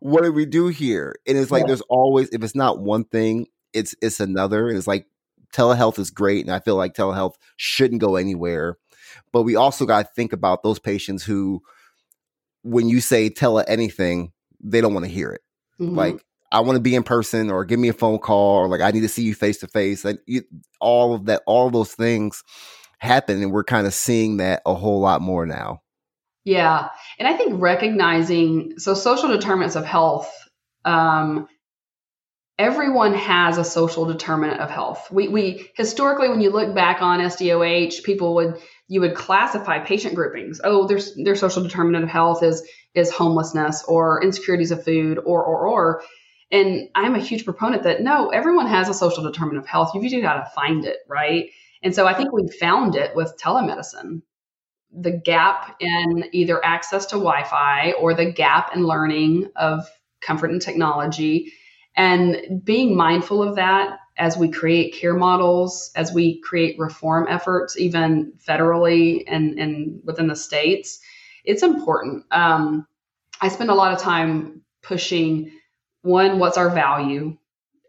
what 0.00 0.24
do 0.24 0.32
we 0.32 0.46
do 0.46 0.68
here? 0.68 1.14
And 1.26 1.36
it's 1.36 1.50
like 1.50 1.64
yeah. 1.64 1.68
there's 1.68 1.82
always 1.82 2.30
if 2.30 2.42
it's 2.42 2.56
not 2.56 2.80
one 2.80 3.04
thing, 3.04 3.46
it's 3.74 3.94
it's 4.00 4.18
another. 4.18 4.68
And 4.68 4.78
it's 4.78 4.86
like 4.86 5.06
telehealth 5.52 5.98
is 5.98 6.10
great, 6.10 6.46
and 6.46 6.54
I 6.54 6.58
feel 6.58 6.76
like 6.76 6.94
telehealth 6.94 7.34
shouldn't 7.56 8.00
go 8.00 8.16
anywhere. 8.16 8.78
But 9.30 9.42
we 9.42 9.56
also 9.56 9.84
got 9.84 10.06
to 10.06 10.12
think 10.16 10.32
about 10.32 10.62
those 10.62 10.78
patients 10.78 11.22
who, 11.22 11.60
when 12.62 12.88
you 12.88 13.02
say 13.02 13.28
tele 13.28 13.62
anything, 13.68 14.32
they 14.58 14.80
don't 14.80 14.94
want 14.94 15.04
to 15.04 15.12
hear 15.12 15.30
it. 15.30 15.42
Mm-hmm. 15.80 15.96
Like 15.96 16.24
I 16.52 16.60
want 16.60 16.76
to 16.76 16.82
be 16.82 16.94
in 16.94 17.02
person 17.02 17.50
or 17.50 17.64
give 17.64 17.80
me 17.80 17.88
a 17.88 17.92
phone 17.94 18.18
call 18.18 18.58
or 18.58 18.68
like 18.68 18.80
I 18.80 18.90
need 18.90 19.00
to 19.00 19.08
see 19.08 19.24
you 19.24 19.34
face 19.34 19.58
to 19.58 19.68
face. 19.68 20.04
And 20.04 20.18
all 20.80 21.14
of 21.14 21.26
that, 21.26 21.42
all 21.46 21.66
of 21.66 21.72
those 21.72 21.92
things 21.92 22.44
happen. 22.98 23.42
And 23.42 23.52
we're 23.52 23.64
kind 23.64 23.86
of 23.86 23.94
seeing 23.94 24.36
that 24.38 24.62
a 24.64 24.74
whole 24.74 25.00
lot 25.00 25.20
more 25.20 25.46
now. 25.46 25.82
Yeah. 26.44 26.90
And 27.18 27.26
I 27.26 27.34
think 27.34 27.60
recognizing 27.60 28.78
so 28.78 28.94
social 28.94 29.30
determinants 29.30 29.76
of 29.76 29.84
health, 29.84 30.32
um, 30.84 31.48
everyone 32.58 33.14
has 33.14 33.58
a 33.58 33.64
social 33.64 34.04
determinant 34.04 34.60
of 34.60 34.70
health. 34.70 35.10
We, 35.10 35.28
we 35.28 35.70
historically, 35.74 36.28
when 36.28 36.40
you 36.40 36.50
look 36.50 36.74
back 36.74 37.02
on 37.02 37.20
SDOH, 37.20 38.04
people 38.04 38.34
would 38.36 38.60
you 38.88 39.00
would 39.00 39.14
classify 39.14 39.78
patient 39.78 40.14
groupings. 40.14 40.60
Oh, 40.62 40.86
there's 40.86 41.14
their 41.14 41.36
social 41.36 41.62
determinant 41.62 42.04
of 42.04 42.10
health 42.10 42.42
is 42.42 42.66
is 42.94 43.10
homelessness 43.10 43.84
or 43.84 44.22
insecurities 44.22 44.70
of 44.70 44.84
food 44.84 45.18
or 45.18 45.42
or 45.44 45.66
or. 45.66 46.02
And 46.50 46.88
I'm 46.94 47.14
a 47.14 47.20
huge 47.20 47.44
proponent 47.44 47.82
that 47.84 48.02
no, 48.02 48.28
everyone 48.28 48.66
has 48.66 48.88
a 48.88 48.94
social 48.94 49.24
determinant 49.24 49.64
of 49.64 49.68
health. 49.68 49.92
You've 49.94 50.04
just 50.04 50.22
got 50.22 50.44
to 50.44 50.50
find 50.54 50.84
it, 50.84 50.98
right? 51.08 51.50
And 51.82 51.94
so 51.94 52.06
I 52.06 52.14
think 52.14 52.32
we 52.32 52.48
found 52.48 52.94
it 52.94 53.14
with 53.16 53.36
telemedicine. 53.38 54.22
The 54.92 55.10
gap 55.10 55.76
in 55.80 56.24
either 56.32 56.64
access 56.64 57.06
to 57.06 57.16
Wi-Fi 57.16 57.92
or 57.92 58.14
the 58.14 58.30
gap 58.30 58.74
in 58.76 58.86
learning 58.86 59.50
of 59.56 59.88
comfort 60.20 60.50
and 60.50 60.62
technology 60.62 61.52
and 61.96 62.62
being 62.64 62.96
mindful 62.96 63.42
of 63.42 63.56
that 63.56 63.98
as 64.16 64.36
we 64.36 64.48
create 64.48 64.94
care 64.94 65.14
models, 65.14 65.90
as 65.96 66.12
we 66.12 66.40
create 66.40 66.78
reform 66.78 67.26
efforts, 67.28 67.76
even 67.76 68.32
federally 68.46 69.24
and, 69.26 69.58
and 69.58 70.00
within 70.04 70.28
the 70.28 70.36
states, 70.36 71.00
it's 71.44 71.62
important. 71.62 72.24
Um, 72.30 72.86
I 73.40 73.48
spend 73.48 73.70
a 73.70 73.74
lot 73.74 73.92
of 73.92 73.98
time 73.98 74.62
pushing 74.82 75.50
one, 76.02 76.38
what's 76.38 76.58
our 76.58 76.70
value? 76.70 77.36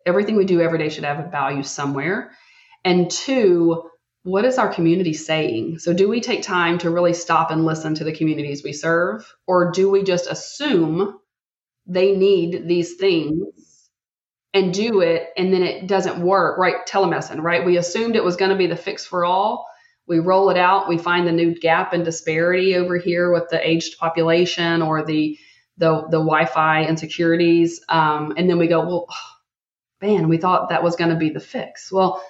Everything 0.05 0.35
we 0.35 0.45
do 0.45 0.61
every 0.61 0.79
day 0.79 0.89
should 0.89 1.03
have 1.03 1.19
a 1.19 1.29
value 1.29 1.63
somewhere. 1.63 2.31
And 2.83 3.09
two, 3.09 3.89
what 4.23 4.45
is 4.45 4.57
our 4.57 4.73
community 4.73 5.13
saying? 5.13 5.79
So, 5.79 5.93
do 5.93 6.07
we 6.07 6.21
take 6.21 6.41
time 6.41 6.77
to 6.79 6.89
really 6.89 7.13
stop 7.13 7.51
and 7.51 7.65
listen 7.65 7.95
to 7.95 8.03
the 8.03 8.15
communities 8.15 8.63
we 8.63 8.73
serve? 8.73 9.31
Or 9.47 9.71
do 9.71 9.89
we 9.89 10.03
just 10.03 10.27
assume 10.27 11.19
they 11.85 12.15
need 12.15 12.67
these 12.67 12.95
things 12.95 13.43
and 14.55 14.73
do 14.73 15.01
it 15.01 15.29
and 15.37 15.53
then 15.53 15.61
it 15.61 15.85
doesn't 15.85 16.19
work? 16.19 16.57
Right? 16.57 16.77
Telemedicine, 16.87 17.41
right? 17.41 17.63
We 17.63 17.77
assumed 17.77 18.15
it 18.15 18.23
was 18.23 18.37
going 18.37 18.51
to 18.51 18.57
be 18.57 18.67
the 18.67 18.75
fix 18.75 19.05
for 19.05 19.23
all. 19.23 19.67
We 20.07 20.19
roll 20.19 20.49
it 20.49 20.57
out, 20.57 20.87
we 20.87 20.97
find 20.97 21.27
the 21.27 21.31
new 21.31 21.53
gap 21.53 21.93
and 21.93 22.05
disparity 22.05 22.75
over 22.75 22.97
here 22.97 23.31
with 23.31 23.49
the 23.49 23.67
aged 23.67 23.99
population 23.99 24.81
or 24.81 25.05
the 25.05 25.37
the, 25.77 26.03
the 26.03 26.19
Wi-Fi 26.19 26.85
insecurities, 26.85 27.81
um, 27.89 28.33
and 28.37 28.49
then 28.49 28.57
we 28.57 28.67
go, 28.67 28.85
well, 28.85 29.07
man, 30.01 30.29
we 30.29 30.37
thought 30.37 30.69
that 30.69 30.83
was 30.83 30.95
going 30.95 31.09
to 31.09 31.17
be 31.17 31.31
the 31.31 31.41
fix. 31.41 31.91
Well, 31.91 32.23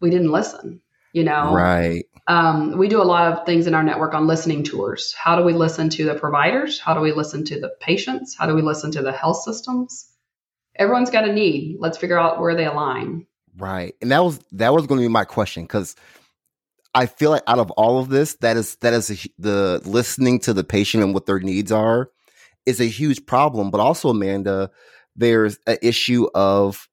we 0.00 0.10
didn't 0.10 0.32
listen 0.32 0.82
you 1.12 1.24
know 1.24 1.54
right 1.54 2.04
um, 2.28 2.78
we 2.78 2.86
do 2.86 3.02
a 3.02 3.04
lot 3.04 3.32
of 3.32 3.46
things 3.46 3.66
in 3.66 3.74
our 3.74 3.82
network 3.82 4.14
on 4.14 4.26
listening 4.26 4.62
tours 4.62 5.14
how 5.14 5.36
do 5.36 5.42
we 5.42 5.52
listen 5.52 5.88
to 5.88 6.04
the 6.04 6.14
providers 6.14 6.78
how 6.78 6.94
do 6.94 7.00
we 7.00 7.12
listen 7.12 7.44
to 7.44 7.60
the 7.60 7.70
patients 7.80 8.36
how 8.38 8.46
do 8.46 8.54
we 8.54 8.62
listen 8.62 8.90
to 8.92 9.02
the 9.02 9.12
health 9.12 9.42
systems 9.42 10.11
everyone's 10.76 11.10
got 11.10 11.28
a 11.28 11.32
need. 11.32 11.76
Let's 11.78 11.98
figure 11.98 12.18
out 12.18 12.40
where 12.40 12.54
they 12.54 12.66
align. 12.66 13.26
Right. 13.56 13.94
And 14.00 14.10
that 14.10 14.24
was 14.24 14.40
that 14.52 14.72
was 14.72 14.86
going 14.86 15.00
to 15.00 15.04
be 15.04 15.12
my 15.12 15.24
question 15.24 15.64
because 15.64 15.94
i 16.94 17.06
feel 17.06 17.30
like 17.30 17.42
out 17.46 17.58
of 17.58 17.70
all 17.72 17.98
of 17.98 18.10
this 18.10 18.34
that 18.36 18.58
is 18.58 18.76
that 18.76 18.92
is 18.92 19.10
a, 19.10 19.28
the 19.38 19.80
listening 19.86 20.38
to 20.38 20.52
the 20.52 20.64
patient 20.64 21.02
and 21.02 21.14
what 21.14 21.24
their 21.24 21.40
needs 21.40 21.72
are 21.72 22.10
is 22.66 22.80
a 22.80 22.86
huge 22.86 23.26
problem. 23.26 23.70
But 23.70 23.80
also 23.80 24.08
amanda 24.08 24.70
there's 25.16 25.58
an 25.66 25.78
issue 25.82 26.28
of 26.34 26.88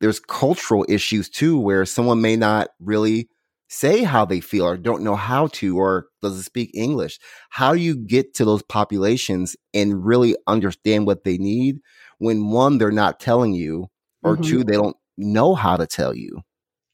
there's 0.00 0.20
cultural 0.20 0.86
issues 0.88 1.28
too 1.28 1.58
where 1.58 1.84
someone 1.84 2.22
may 2.22 2.36
not 2.36 2.68
really 2.80 3.28
say 3.68 4.02
how 4.02 4.24
they 4.24 4.40
feel 4.40 4.66
or 4.66 4.76
don't 4.76 5.02
know 5.02 5.14
how 5.14 5.46
to 5.48 5.78
or 5.78 6.06
doesn't 6.22 6.42
speak 6.42 6.70
English. 6.74 7.20
How 7.50 7.72
do 7.72 7.78
you 7.80 7.94
get 7.94 8.34
to 8.34 8.44
those 8.44 8.62
populations 8.62 9.56
and 9.72 10.04
really 10.04 10.34
understand 10.46 11.06
what 11.06 11.24
they 11.24 11.38
need 11.38 11.80
when 12.20 12.50
one, 12.50 12.78
they're 12.78 12.92
not 12.92 13.18
telling 13.18 13.54
you, 13.54 13.88
or 14.22 14.34
mm-hmm. 14.34 14.42
two, 14.42 14.64
they 14.64 14.74
don't 14.74 14.96
know 15.16 15.54
how 15.54 15.76
to 15.76 15.86
tell 15.86 16.14
you? 16.14 16.42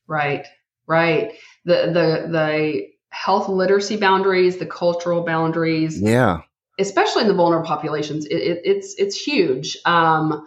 Right, 0.07 0.47
right. 0.87 1.33
The 1.65 1.87
the 1.93 2.29
the 2.31 2.87
health 3.11 3.49
literacy 3.49 3.97
boundaries, 3.97 4.57
the 4.57 4.67
cultural 4.67 5.25
boundaries. 5.25 6.01
Yeah. 6.01 6.41
Especially 6.79 7.23
in 7.23 7.29
the 7.29 7.35
vulnerable 7.35 7.67
populations, 7.67 8.27
it, 8.27 8.37
it, 8.37 8.61
it's 8.65 8.95
it's 8.99 9.21
huge. 9.21 9.77
Um, 9.85 10.47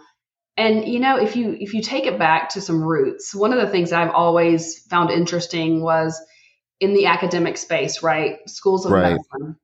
and 0.56 0.86
you 0.86 1.00
know 1.00 1.16
if 1.16 1.36
you 1.36 1.56
if 1.60 1.74
you 1.74 1.82
take 1.82 2.06
it 2.06 2.18
back 2.18 2.50
to 2.50 2.60
some 2.60 2.82
roots 2.82 3.34
one 3.34 3.52
of 3.52 3.60
the 3.60 3.68
things 3.68 3.92
i've 3.92 4.10
always 4.10 4.80
found 4.86 5.10
interesting 5.10 5.80
was 5.80 6.20
in 6.80 6.92
the 6.92 7.06
academic 7.06 7.56
space 7.56 8.02
right 8.02 8.38
schools 8.48 8.84
of 8.84 8.92
right. 8.92 9.12
medicine 9.12 9.56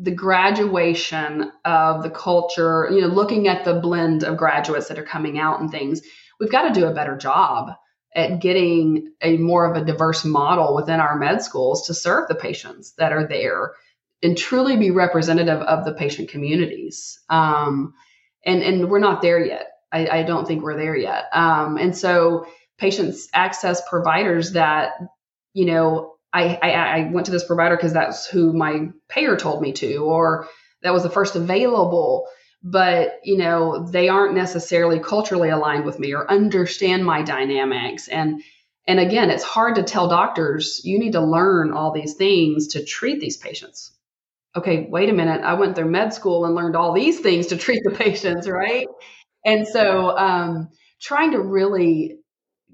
the 0.00 0.10
graduation 0.10 1.52
of 1.64 2.02
the 2.02 2.10
culture 2.10 2.88
you 2.90 3.00
know 3.00 3.08
looking 3.08 3.48
at 3.48 3.64
the 3.64 3.74
blend 3.74 4.24
of 4.24 4.36
graduates 4.36 4.88
that 4.88 4.98
are 4.98 5.04
coming 5.04 5.38
out 5.38 5.60
and 5.60 5.70
things 5.70 6.00
we've 6.38 6.52
got 6.52 6.68
to 6.68 6.80
do 6.80 6.86
a 6.86 6.94
better 6.94 7.16
job 7.16 7.70
at 8.14 8.40
getting 8.40 9.12
a 9.22 9.36
more 9.36 9.70
of 9.70 9.80
a 9.80 9.84
diverse 9.84 10.24
model 10.24 10.74
within 10.74 11.00
our 11.00 11.16
med 11.16 11.42
schools 11.42 11.86
to 11.86 11.94
serve 11.94 12.26
the 12.28 12.34
patients 12.34 12.92
that 12.98 13.12
are 13.12 13.26
there 13.26 13.74
and 14.22 14.36
truly 14.36 14.76
be 14.76 14.90
representative 14.90 15.60
of 15.60 15.84
the 15.84 15.94
patient 15.94 16.28
communities 16.28 17.20
um, 17.28 17.94
and 18.44 18.62
and 18.62 18.90
we're 18.90 18.98
not 18.98 19.22
there 19.22 19.44
yet 19.44 19.70
I, 19.92 20.20
I 20.20 20.22
don't 20.22 20.46
think 20.46 20.62
we're 20.62 20.76
there 20.76 20.96
yet. 20.96 21.24
Um, 21.32 21.76
and 21.76 21.96
so 21.96 22.46
patients 22.78 23.28
access 23.34 23.86
providers 23.88 24.52
that, 24.52 24.92
you 25.52 25.66
know, 25.66 26.14
I, 26.32 26.58
I, 26.62 26.70
I 26.70 27.10
went 27.10 27.26
to 27.26 27.32
this 27.32 27.44
provider 27.44 27.76
because 27.76 27.92
that's 27.92 28.26
who 28.26 28.52
my 28.52 28.88
payer 29.08 29.36
told 29.36 29.62
me 29.62 29.72
to, 29.72 29.96
or 29.96 30.48
that 30.82 30.92
was 30.92 31.02
the 31.02 31.10
first 31.10 31.36
available. 31.36 32.28
But 32.62 33.20
you 33.24 33.36
know, 33.36 33.86
they 33.86 34.08
aren't 34.08 34.34
necessarily 34.34 35.00
culturally 35.00 35.48
aligned 35.48 35.84
with 35.84 35.98
me 35.98 36.14
or 36.14 36.30
understand 36.30 37.04
my 37.04 37.22
dynamics. 37.22 38.08
And 38.08 38.42
and 38.86 38.98
again, 38.98 39.30
it's 39.30 39.44
hard 39.44 39.76
to 39.76 39.82
tell 39.82 40.08
doctors 40.08 40.80
you 40.84 40.98
need 40.98 41.12
to 41.12 41.20
learn 41.20 41.72
all 41.72 41.92
these 41.92 42.14
things 42.14 42.68
to 42.68 42.84
treat 42.84 43.20
these 43.20 43.36
patients. 43.36 43.92
Okay, 44.56 44.88
wait 44.90 45.08
a 45.08 45.12
minute. 45.12 45.42
I 45.42 45.54
went 45.54 45.76
through 45.76 45.90
med 45.90 46.12
school 46.12 46.44
and 46.44 46.54
learned 46.54 46.76
all 46.76 46.92
these 46.92 47.20
things 47.20 47.48
to 47.48 47.56
treat 47.56 47.82
the 47.84 47.90
patients, 48.04 48.48
right? 48.48 48.86
And 49.44 49.66
so 49.66 50.16
um, 50.16 50.70
trying 51.00 51.32
to 51.32 51.40
really 51.40 52.18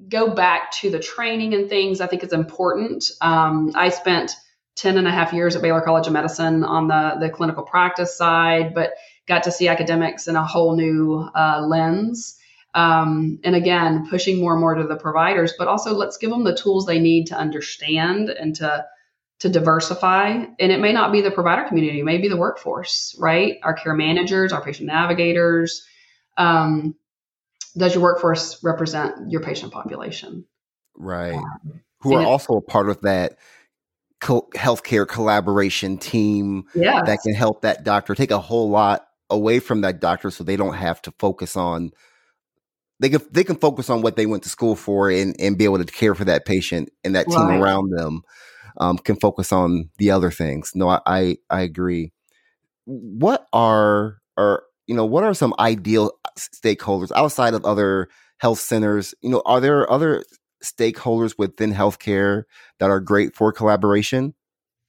go 0.09 0.35
back 0.35 0.71
to 0.73 0.91
the 0.91 0.99
training 0.99 1.55
and 1.55 1.69
things, 1.69 2.01
I 2.01 2.07
think 2.07 2.23
is 2.23 2.33
important. 2.33 3.11
Um, 3.21 3.73
I 3.75 3.89
spent 3.89 4.33
10 4.77 4.99
and 4.99 5.09
a 5.09 5.11
half 5.11 5.33
years 5.33 5.57
at 5.57 5.63
Baylor 5.63 5.81
College 5.81 6.07
of 6.07 6.13
Medicine 6.13 6.63
on 6.63 6.89
the, 6.89 7.17
the 7.19 7.31
clinical 7.31 7.63
practice 7.63 8.17
side, 8.17 8.75
but 8.75 8.93
got 9.27 9.45
to 9.45 9.51
see 9.51 9.69
academics 9.69 10.29
in 10.29 10.37
a 10.37 10.47
whole 10.47 10.77
new 10.77 11.29
uh, 11.35 11.63
lens. 11.67 12.39
Um, 12.75 13.39
and 13.43 13.57
again, 13.57 14.07
pushing 14.09 14.39
more 14.39 14.53
and 14.53 14.61
more 14.61 14.75
to 14.75 14.87
the 14.87 14.97
providers, 14.97 15.55
but 15.59 15.67
also 15.67 15.95
let's 15.95 16.19
give 16.19 16.31
them 16.31 16.45
the 16.45 16.55
tools 16.55 16.85
they 16.85 16.99
need 17.01 17.27
to 17.29 17.37
understand 17.37 18.29
and 18.29 18.55
to 18.57 18.85
to 19.39 19.51
diversify. 19.51 20.31
And 20.59 20.73
it 20.73 20.81
may 20.81 20.95
not 20.95 21.13
be 21.13 21.21
the 21.21 21.31
provider 21.31 21.65
community, 21.69 22.01
it 22.01 22.05
may 22.05 22.19
be 22.19 22.29
the 22.29 22.39
workforce, 22.39 23.15
right? 23.19 23.59
Our 23.63 23.75
care 23.75 23.95
managers, 23.95 24.53
our 24.53 24.63
patient 24.63 24.87
navigators, 24.87 25.87
um, 26.39 26.95
does 27.77 27.95
your 27.95 28.03
workforce 28.03 28.63
represent 28.63 29.31
your 29.31 29.43
patient 29.43 29.73
population? 29.73 30.45
Right. 30.97 31.35
Um, 31.35 31.83
Who 32.01 32.15
are 32.15 32.25
also 32.25 32.55
a 32.55 32.63
part 32.63 32.89
of 32.89 33.01
that 33.03 33.39
co- 34.21 34.49
healthcare 34.55 35.07
collaboration 35.07 35.99
team 35.99 36.65
yes. 36.75 37.07
that 37.07 37.19
can 37.23 37.35
help 37.35 37.63
that 37.63 37.85
doctor 37.85 38.15
take 38.15 38.31
a 38.31 38.39
whole 38.39 38.71
lot 38.71 39.07
away 39.29 39.59
from 39.59 39.81
that 39.81 40.01
doctor 40.01 40.31
so 40.31 40.45
they 40.45 40.57
don't 40.57 40.75
have 40.75 41.03
to 41.03 41.13
focus 41.19 41.57
on 41.57 41.91
they 43.01 43.09
can 43.09 43.21
they 43.31 43.45
can 43.45 43.57
focus 43.57 43.91
on 43.91 44.01
what 44.01 44.17
they 44.17 44.25
went 44.25 44.43
to 44.45 44.49
school 44.49 44.77
for 44.77 45.11
and, 45.11 45.35
and 45.39 45.59
be 45.59 45.65
able 45.65 45.79
to 45.79 45.85
care 45.85 46.15
for 46.15 46.25
that 46.25 46.47
patient 46.47 46.89
and 47.05 47.15
that 47.15 47.27
team 47.27 47.47
right. 47.47 47.61
around 47.61 47.91
them 47.91 48.23
um, 48.79 48.99
can 48.99 49.17
focus 49.17 49.53
on 49.53 49.91
the 49.99 50.11
other 50.11 50.31
things. 50.31 50.73
No, 50.75 50.89
I, 50.89 51.01
I, 51.07 51.37
I 51.51 51.61
agree. 51.63 52.13
What 52.85 53.47
are 53.53 54.19
are 54.37 54.65
you 54.87 54.95
know, 54.95 55.05
what 55.05 55.25
are 55.25 55.35
some 55.35 55.55
ideal 55.59 56.13
stakeholders 56.37 57.11
outside 57.15 57.55
of 57.55 57.65
other 57.65 58.09
health 58.39 58.61
centers? 58.61 59.15
You 59.23 59.31
know, 59.31 59.43
are 59.45 59.61
there 59.61 59.91
other 59.91 60.25
stakeholders 60.63 61.35
within 61.39 61.73
healthcare 61.73 62.45
that 62.79 62.91
are 62.91 63.01
great 63.01 63.35
for 63.35 63.53
collaboration? 63.53 64.35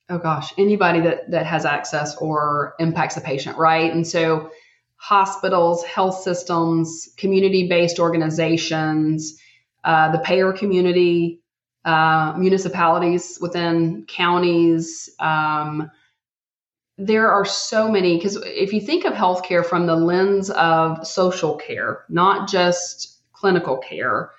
Oh 0.10 0.17
gosh, 0.17 0.53
anybody 0.57 1.01
that 1.01 1.31
that 1.31 1.45
has 1.45 1.65
access 1.65 2.15
or 2.17 2.75
impacts 2.79 3.17
a 3.17 3.21
patient, 3.21 3.57
right? 3.57 3.91
And 3.91 4.07
so 4.07 4.51
hospitals, 4.95 5.83
health 5.83 6.21
systems, 6.21 7.10
community-based 7.17 7.99
organizations, 7.99 9.38
uh, 9.83 10.12
the 10.12 10.19
payer 10.19 10.53
community, 10.53 11.41
uh, 11.86 12.33
municipalities 12.38 13.38
within 13.41 14.05
counties, 14.07 15.10
um, 15.19 15.91
there 16.97 17.31
are 17.31 17.45
so 17.45 17.89
many 17.91 18.17
because 18.17 18.38
if 18.38 18.73
you 18.73 18.81
think 18.81 19.05
of 19.05 19.13
healthcare 19.13 19.65
from 19.65 19.86
the 19.86 19.95
lens 19.95 20.49
of 20.49 21.05
social 21.05 21.55
care, 21.55 22.05
not 22.10 22.49
just 22.49 23.21
clinical 23.33 23.77
care, 23.77 24.31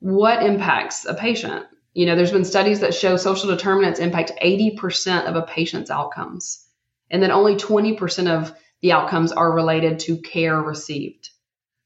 what 0.00 0.42
impacts 0.42 1.04
a 1.04 1.14
patient? 1.14 1.66
You 1.92 2.06
know, 2.06 2.16
there's 2.16 2.32
been 2.32 2.44
studies 2.44 2.80
that 2.80 2.94
show 2.94 3.16
social 3.16 3.48
determinants 3.48 4.00
impact 4.00 4.32
80% 4.42 5.26
of 5.26 5.36
a 5.36 5.42
patient's 5.42 5.90
outcomes, 5.90 6.66
and 7.10 7.22
that 7.22 7.30
only 7.30 7.54
20% 7.54 8.28
of 8.28 8.52
the 8.82 8.92
outcomes 8.92 9.30
are 9.30 9.54
related 9.54 10.00
to 10.00 10.16
care 10.18 10.60
received. 10.60 11.30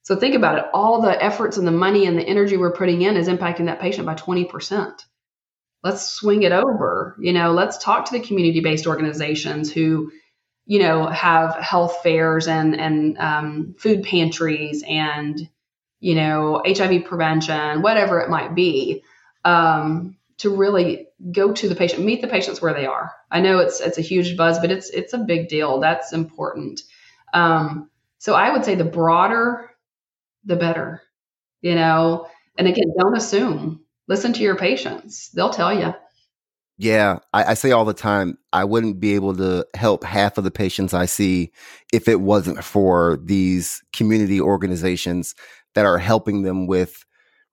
So 0.02 0.16
think 0.16 0.34
about 0.34 0.58
it. 0.58 0.64
All 0.72 1.02
the 1.02 1.22
efforts 1.22 1.58
and 1.58 1.66
the 1.66 1.72
money 1.72 2.06
and 2.06 2.18
the 2.18 2.26
energy 2.26 2.56
we're 2.56 2.72
putting 2.72 3.02
in 3.02 3.18
is 3.18 3.28
impacting 3.28 3.66
that 3.66 3.80
patient 3.80 4.06
by 4.06 4.14
20% 4.14 4.98
let's 5.82 6.08
swing 6.08 6.42
it 6.42 6.52
over 6.52 7.16
you 7.20 7.32
know 7.32 7.52
let's 7.52 7.78
talk 7.78 8.04
to 8.04 8.12
the 8.12 8.24
community 8.26 8.60
based 8.60 8.86
organizations 8.86 9.72
who 9.72 10.10
you 10.66 10.78
know 10.78 11.06
have 11.06 11.54
health 11.56 11.98
fairs 12.02 12.46
and 12.48 12.78
and 12.78 13.18
um, 13.18 13.74
food 13.78 14.02
pantries 14.02 14.84
and 14.86 15.48
you 16.00 16.14
know 16.14 16.62
hiv 16.66 17.04
prevention 17.04 17.82
whatever 17.82 18.20
it 18.20 18.30
might 18.30 18.54
be 18.54 19.02
um, 19.44 20.16
to 20.36 20.54
really 20.54 21.06
go 21.32 21.52
to 21.52 21.68
the 21.68 21.74
patient 21.74 22.04
meet 22.04 22.20
the 22.20 22.28
patients 22.28 22.60
where 22.62 22.74
they 22.74 22.86
are. 22.86 23.12
I 23.30 23.40
know 23.40 23.58
it's 23.58 23.80
it's 23.80 23.98
a 23.98 24.02
huge 24.02 24.36
buzz 24.36 24.58
but 24.58 24.70
it's 24.70 24.90
it's 24.90 25.12
a 25.12 25.18
big 25.18 25.48
deal. 25.48 25.80
That's 25.80 26.12
important. 26.12 26.82
Um, 27.34 27.90
so 28.18 28.34
i 28.34 28.50
would 28.50 28.64
say 28.64 28.74
the 28.74 28.84
broader 28.84 29.70
the 30.44 30.56
better 30.56 31.02
you 31.60 31.74
know? 31.74 32.28
And 32.56 32.66
again 32.66 32.94
don't 32.98 33.16
assume 33.16 33.84
listen 34.08 34.32
to 34.34 34.42
your 34.42 34.56
patients. 34.56 35.30
They'll 35.30 35.50
tell 35.50 35.78
you. 35.78 35.94
Yeah, 36.80 37.18
I, 37.32 37.44
I, 37.44 37.54
say 37.54 37.72
all 37.72 37.84
the 37.84 37.92
time, 37.92 38.38
I 38.52 38.62
wouldn't 38.62 39.00
be 39.00 39.16
able 39.16 39.34
to 39.36 39.66
help 39.74 40.04
half 40.04 40.38
of 40.38 40.44
the 40.44 40.52
patients 40.52 40.94
I 40.94 41.06
see 41.06 41.50
if 41.92 42.06
it 42.06 42.20
wasn't 42.20 42.62
for 42.62 43.18
these 43.20 43.82
community 43.92 44.40
organizations 44.40 45.34
that 45.74 45.86
are 45.86 45.98
helping 45.98 46.42
them 46.42 46.68
with 46.68 47.04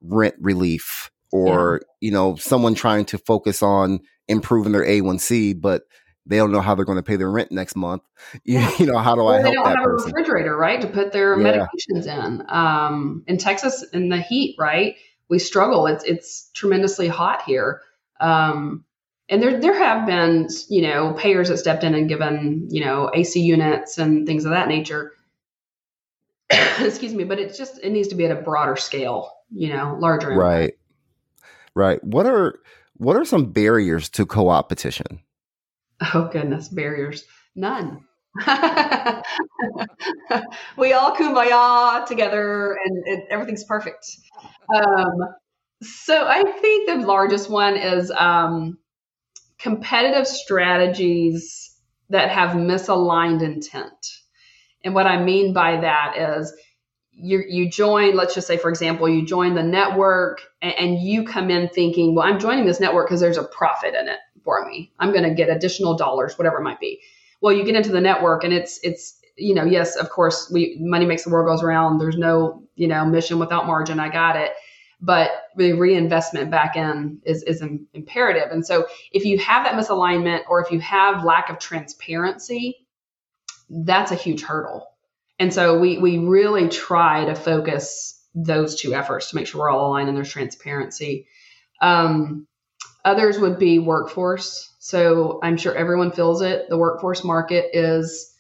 rent 0.02 0.36
relief 0.40 1.10
or 1.32 1.82
yeah. 1.82 2.08
you 2.08 2.12
know 2.12 2.36
someone 2.36 2.76
trying 2.76 3.06
to 3.06 3.18
focus 3.18 3.64
on 3.64 4.00
improving 4.28 4.72
their 4.72 4.86
A1C, 4.86 5.60
but 5.60 5.84
they 6.28 6.38
don't 6.38 6.52
know 6.52 6.62
how 6.62 6.76
they're 6.76 6.86
going 6.86 6.98
to 6.98 7.04
pay 7.04 7.16
their 7.16 7.30
rent 7.30 7.52
next 7.52 7.76
month. 7.76 8.04
You, 8.44 8.68
you 8.80 8.86
know, 8.86 9.00
how 9.00 9.16
do 9.16 9.26
I 9.28 9.40
help 9.40 9.46
They 9.46 9.54
don't 9.54 9.66
have 9.66 9.84
person? 9.84 10.12
a 10.12 10.14
refrigerator, 10.14 10.56
right, 10.56 10.82
to 10.82 10.88
put 10.88 11.12
their 11.12 11.40
yeah. 11.40 11.68
medications 11.88 12.08
in. 12.08 12.44
Um, 12.50 13.24
in 13.28 13.38
Texas, 13.38 13.84
in 13.94 14.10
the 14.10 14.18
heat, 14.18 14.56
right, 14.58 14.96
we 15.30 15.40
struggle. 15.40 15.88
It's 15.88 16.04
it's 16.04 16.50
tremendously 16.54 17.08
hot 17.08 17.44
here. 17.44 17.82
Um, 18.20 18.86
and 19.28 19.42
there 19.42 19.60
there 19.60 19.78
have 19.78 20.06
been 20.06 20.48
you 20.70 20.84
know 20.84 21.14
payers 21.14 21.50
that 21.50 21.58
stepped 21.58 21.84
in 21.84 21.96
and 21.96 22.10
given 22.10 22.68
you 22.70 22.84
know 22.84 23.10
AC 23.14 23.42
units 23.42 23.98
and 23.98 24.26
things 24.26 24.46
of 24.46 24.52
that 24.52 24.68
nature. 24.68 25.14
Excuse 26.50 27.14
me, 27.14 27.24
but 27.24 27.40
it's 27.40 27.58
just 27.58 27.80
it 27.84 27.92
needs 27.92 28.10
to 28.10 28.16
be 28.16 28.26
at 28.26 28.38
a 28.38 28.42
broader 28.42 28.76
scale, 28.76 29.32
you 29.52 29.70
know, 29.70 29.98
larger. 30.00 30.30
Right, 30.30 30.78
right. 31.74 32.04
What 32.04 32.26
are 32.26 32.60
what 32.98 33.16
are 33.16 33.26
some 33.26 33.52
barriers 33.52 34.10
to 34.10 34.26
co-opetition? 34.26 35.22
Oh 36.14 36.30
goodness, 36.32 36.68
barriers. 36.70 37.26
None. 37.56 38.06
we 40.78 40.94
all 40.94 41.16
kumbaya 41.16 42.06
together 42.06 42.78
and 42.84 43.04
it, 43.06 43.28
everything's 43.30 43.64
perfect. 43.64 44.06
Um, 44.74 45.36
so 45.82 46.26
I 46.28 46.44
think 46.44 46.90
the 46.90 47.06
largest 47.06 47.50
one 47.50 47.78
is 47.78 48.12
um, 48.12 48.78
competitive 49.58 50.28
strategies 50.28 51.76
that 52.10 52.30
have 52.30 52.52
misaligned 52.52 53.42
intent. 53.42 54.08
And 54.84 54.94
what 54.94 55.08
I 55.08 55.24
mean 55.24 55.54
by 55.54 55.82
that 55.82 56.18
is 56.18 56.54
you 57.12 57.42
you 57.48 57.70
join, 57.70 58.16
let's 58.16 58.36
just 58.36 58.48
say, 58.48 58.58
for 58.58 58.70
example, 58.70 59.08
you 59.08 59.26
join 59.26 59.56
the 59.56 59.64
network 59.64 60.42
and, 60.62 60.74
and 60.74 61.00
you 61.00 61.24
come 61.24 61.50
in 61.50 61.70
thinking, 61.70 62.14
well, 62.14 62.28
I'm 62.28 62.40
joining 62.40 62.66
this 62.66 62.80
network 62.80 63.08
because 63.08 63.22
there's 63.22 63.38
a 63.38 63.44
profit 63.44 63.96
in 63.96 64.10
it 64.10 64.20
for 64.44 64.66
me. 64.68 64.92
I'm 65.00 65.12
going 65.12 65.24
to 65.24 65.34
get 65.34 65.50
additional 65.50 65.96
dollars, 65.96 66.38
whatever 66.38 66.58
it 66.58 66.64
might 66.64 66.80
be. 66.80 67.02
Well, 67.46 67.54
you 67.54 67.64
get 67.64 67.76
into 67.76 67.92
the 67.92 68.02
network 68.02 68.44
and 68.44 68.52
it's 68.52 68.80
it's 68.84 69.22
you 69.38 69.54
know, 69.54 69.66
yes, 69.66 69.96
of 69.98 70.10
course, 70.10 70.50
we 70.52 70.78
money 70.80 71.06
makes 71.06 71.24
the 71.24 71.30
world 71.30 71.48
goes 71.48 71.64
around. 71.64 72.00
There's 72.00 72.18
no 72.18 72.64
you 72.76 72.88
know 72.88 73.06
mission 73.06 73.40
without 73.40 73.68
margin. 73.68 74.00
I 74.00 74.10
got 74.10 74.36
it 74.36 74.52
but 75.02 75.30
the 75.56 75.74
reinvestment 75.74 76.50
back 76.50 76.76
in 76.76 77.20
is, 77.26 77.44
is 77.44 77.62
imperative. 77.94 78.52
And 78.52 78.66
so 78.66 78.88
if 79.12 79.26
you 79.26 79.38
have 79.40 79.66
that 79.66 79.76
misalignment 79.76 80.42
or 80.50 80.64
if 80.64 80.72
you 80.72 80.80
have 80.80 81.24
lack 81.24 81.50
of 81.50 81.60
transparency, 81.60 82.88
that's 83.70 84.12
a 84.12 84.16
huge 84.16 84.42
hurdle. 84.42 84.88
And 85.38 85.54
so 85.54 85.80
we, 85.80 85.98
we 85.98 86.18
really 86.18 86.70
try 86.70 87.26
to 87.26 87.36
focus 87.36 88.20
those 88.34 88.80
two 88.80 88.94
efforts 88.94 89.30
to 89.30 89.36
make 89.36 89.48
sure 89.48 89.62
we're 89.62 89.70
all 89.70 89.92
aligned 89.92 90.08
and 90.08 90.18
there's 90.18 90.32
transparency. 90.32 91.28
Um, 91.82 92.48
others 93.04 93.38
would 93.38 93.60
be 93.60 93.80
workforce. 93.80 94.74
So 94.86 95.40
I'm 95.42 95.58
sure 95.58 95.74
everyone 95.74 96.12
feels 96.12 96.44
it. 96.44 96.70
The 96.70 96.78
workforce 96.78 97.24
market 97.24 97.72
is 97.74 98.32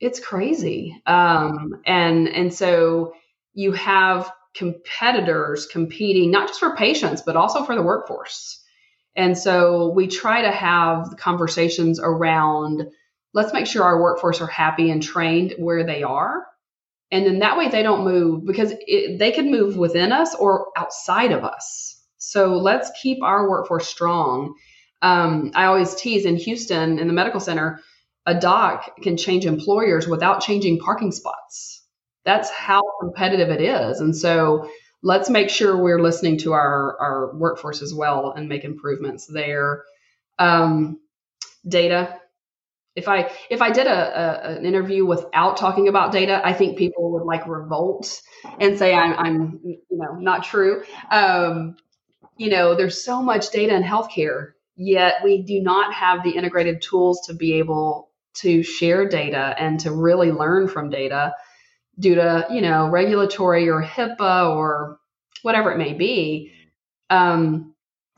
it's 0.00 0.20
crazy. 0.20 1.00
Um, 1.06 1.80
and 1.86 2.28
and 2.28 2.52
so 2.52 3.14
you 3.54 3.72
have 3.72 4.30
competitors 4.54 5.64
competing 5.64 6.30
not 6.30 6.48
just 6.48 6.60
for 6.60 6.76
patients 6.76 7.22
but 7.22 7.36
also 7.36 7.64
for 7.64 7.74
the 7.74 7.80
workforce 7.80 8.62
and 9.16 9.36
so 9.38 9.88
we 9.96 10.06
try 10.06 10.42
to 10.42 10.50
have 10.50 11.16
conversations 11.16 11.98
around 11.98 12.82
let's 13.32 13.54
make 13.54 13.66
sure 13.66 13.82
our 13.82 14.02
workforce 14.02 14.42
are 14.42 14.46
happy 14.46 14.90
and 14.90 15.02
trained 15.02 15.54
where 15.56 15.84
they 15.86 16.02
are 16.02 16.44
and 17.10 17.24
then 17.24 17.38
that 17.38 17.56
way 17.56 17.70
they 17.70 17.82
don't 17.82 18.04
move 18.04 18.44
because 18.44 18.74
it, 18.86 19.18
they 19.18 19.32
can 19.32 19.50
move 19.50 19.78
within 19.78 20.12
us 20.12 20.34
or 20.34 20.66
outside 20.76 21.32
of 21.32 21.44
us 21.44 21.98
so 22.18 22.58
let's 22.58 22.90
keep 23.00 23.22
our 23.22 23.48
workforce 23.48 23.86
strong 23.86 24.54
um, 25.02 25.50
i 25.54 25.66
always 25.66 25.94
tease 25.94 26.24
in 26.24 26.36
houston 26.36 26.98
in 26.98 27.06
the 27.06 27.12
medical 27.12 27.40
center 27.40 27.80
a 28.26 28.38
doc 28.38 28.88
can 29.02 29.16
change 29.16 29.44
employers 29.46 30.06
without 30.06 30.40
changing 30.40 30.78
parking 30.78 31.12
spots 31.12 31.82
that's 32.24 32.50
how 32.50 32.82
competitive 33.00 33.48
it 33.48 33.60
is. 33.60 34.00
And 34.00 34.16
so 34.16 34.68
let's 35.02 35.28
make 35.28 35.50
sure 35.50 35.76
we're 35.76 36.00
listening 36.00 36.38
to 36.38 36.52
our, 36.52 36.96
our 37.00 37.36
workforce 37.36 37.82
as 37.82 37.92
well 37.92 38.32
and 38.36 38.48
make 38.48 38.64
improvements 38.64 39.26
there. 39.26 39.84
Um, 40.38 41.00
data. 41.66 42.18
If 42.94 43.08
I 43.08 43.32
if 43.48 43.62
I 43.62 43.70
did 43.70 43.86
a, 43.86 43.90
a, 43.90 44.56
an 44.56 44.66
interview 44.66 45.06
without 45.06 45.56
talking 45.56 45.88
about 45.88 46.12
data, 46.12 46.42
I 46.44 46.52
think 46.52 46.76
people 46.76 47.12
would 47.12 47.22
like 47.22 47.46
revolt 47.46 48.20
and 48.60 48.78
say 48.78 48.94
I'm, 48.94 49.14
I'm 49.14 49.60
you 49.64 49.78
know 49.90 50.14
not 50.16 50.44
true. 50.44 50.82
Um, 51.10 51.76
you 52.36 52.50
know, 52.50 52.74
there's 52.74 53.02
so 53.02 53.22
much 53.22 53.50
data 53.50 53.74
in 53.74 53.82
healthcare, 53.82 54.52
yet 54.76 55.16
we 55.24 55.42
do 55.42 55.60
not 55.60 55.92
have 55.92 56.22
the 56.22 56.30
integrated 56.30 56.82
tools 56.82 57.26
to 57.26 57.34
be 57.34 57.54
able 57.54 58.10
to 58.34 58.62
share 58.62 59.08
data 59.08 59.54
and 59.58 59.80
to 59.80 59.92
really 59.92 60.32
learn 60.32 60.68
from 60.68 60.90
data 60.90 61.34
due 61.98 62.14
to 62.14 62.46
you 62.50 62.62
know 62.62 62.88
regulatory 62.88 63.68
or 63.68 63.82
HIPAA 63.82 64.54
or 64.54 64.98
whatever 65.42 65.70
it 65.72 65.78
may 65.78 65.92
be. 65.92 66.52
Um, 67.10 67.74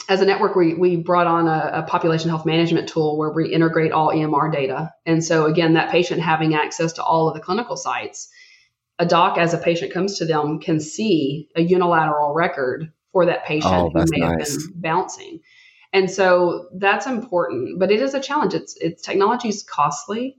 as 0.09 0.21
a 0.21 0.27
network, 0.27 0.55
we, 0.55 0.75
we 0.75 0.97
brought 0.97 1.27
on 1.27 1.49
a, 1.49 1.79
a, 1.79 1.83
population 1.85 2.29
health 2.29 2.45
management 2.45 2.89
tool 2.89 3.17
where 3.17 3.31
we 3.31 3.51
integrate 3.53 3.91
all 3.91 4.11
EMR 4.11 4.53
data. 4.53 4.93
And 5.07 5.25
so, 5.25 5.47
again, 5.47 5.75
that 5.75 5.91
patient 5.91 6.21
having 6.21 6.55
access 6.55 6.93
to 6.95 7.03
all 7.03 7.29
of 7.29 7.35
the 7.35 7.41
clinical 7.41 7.77
sites, 7.77 8.29
a 8.99 9.07
doc, 9.07 9.39
as 9.39 9.55
a 9.55 9.59
patient 9.59 9.93
comes 9.93 10.19
to 10.19 10.27
them, 10.27 10.61
can 10.61 10.79
see 10.79 11.49
a 11.57 11.63
unilateral 11.63 12.35
record 12.35 12.93
for 13.13 13.27
that 13.27 13.47
patient 13.47 13.73
oh, 13.73 13.91
who 13.91 14.05
may 14.11 14.19
nice. 14.19 14.51
have 14.51 14.73
been 14.73 14.81
bouncing. 14.81 15.41
And 15.95 16.11
so 16.11 16.71
that's 16.75 17.07
important, 17.07 17.79
but 17.79 17.93
it 17.93 18.03
is 18.03 18.15
a 18.15 18.21
challenge. 18.21 18.53
It's 18.53 18.77
it's 18.81 19.01
technology 19.01 19.49
is 19.49 19.63
costly. 19.63 20.37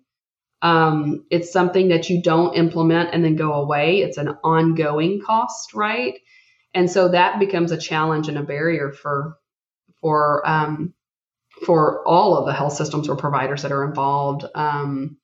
Um, 0.61 1.25
it's 1.31 1.51
something 1.51 1.87
that 1.89 2.09
you 2.09 2.21
don't 2.21 2.55
implement 2.55 3.11
and 3.13 3.23
then 3.23 3.37
go 3.37 3.53
away. 3.53 3.99
It's 3.99 4.17
an 4.17 4.37
ongoing 4.43 5.21
cost, 5.21 5.73
right? 5.73 6.15
And 6.73 6.91
so 6.91 7.07
that 7.09 7.39
becomes 7.39 7.71
a 7.71 7.77
challenge 7.77 8.27
and 8.27 8.37
a 8.37 8.43
barrier 8.43 8.91
for 8.91 9.37
for 10.01 10.45
um, 10.45 10.93
for 11.65 12.05
all 12.05 12.37
of 12.37 12.45
the 12.45 12.53
health 12.53 12.73
systems 12.73 13.07
or 13.07 13.15
providers 13.15 13.61
that 13.61 13.71
are 13.71 13.85
involved. 13.85 14.43
Um, 14.55 15.17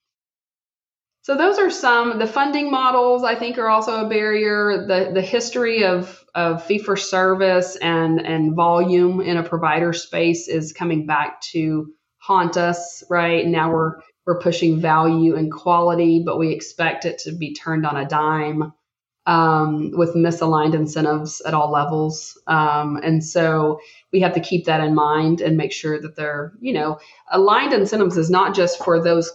so 1.23 1.37
those 1.37 1.59
are 1.59 1.69
some. 1.69 2.17
The 2.17 2.27
funding 2.27 2.71
models 2.71 3.23
I 3.23 3.35
think 3.35 3.57
are 3.57 3.69
also 3.69 4.05
a 4.05 4.09
barrier. 4.09 4.85
The 4.87 5.11
the 5.13 5.21
history 5.21 5.83
of 5.83 6.23
of 6.33 6.63
fee 6.65 6.79
for 6.79 6.97
service 6.97 7.75
and 7.75 8.25
and 8.25 8.55
volume 8.55 9.21
in 9.21 9.37
a 9.37 9.43
provider 9.43 9.93
space 9.93 10.47
is 10.47 10.73
coming 10.73 11.05
back 11.05 11.41
to 11.51 11.93
haunt 12.17 12.57
us. 12.57 13.03
Right 13.09 13.45
now 13.45 13.71
we're 13.71 13.93
we're 14.25 14.39
pushing 14.39 14.79
value 14.79 15.35
and 15.35 15.51
quality, 15.51 16.23
but 16.25 16.39
we 16.39 16.51
expect 16.53 17.05
it 17.05 17.19
to 17.19 17.31
be 17.31 17.53
turned 17.53 17.85
on 17.85 17.97
a 17.97 18.07
dime 18.07 18.73
um, 19.25 19.91
with 19.91 20.15
misaligned 20.15 20.73
incentives 20.73 21.41
at 21.41 21.53
all 21.53 21.71
levels. 21.71 22.39
Um, 22.47 22.97
and 22.97 23.23
so 23.23 23.79
we 24.11 24.21
have 24.21 24.33
to 24.33 24.39
keep 24.39 24.65
that 24.65 24.81
in 24.81 24.95
mind 24.95 25.41
and 25.41 25.57
make 25.57 25.71
sure 25.71 25.99
that 26.01 26.15
they're, 26.15 26.53
you 26.59 26.73
know, 26.73 26.99
aligned 27.31 27.73
incentives 27.73 28.17
is 28.17 28.29
not 28.29 28.55
just 28.55 28.83
for 28.83 29.01
those 29.01 29.31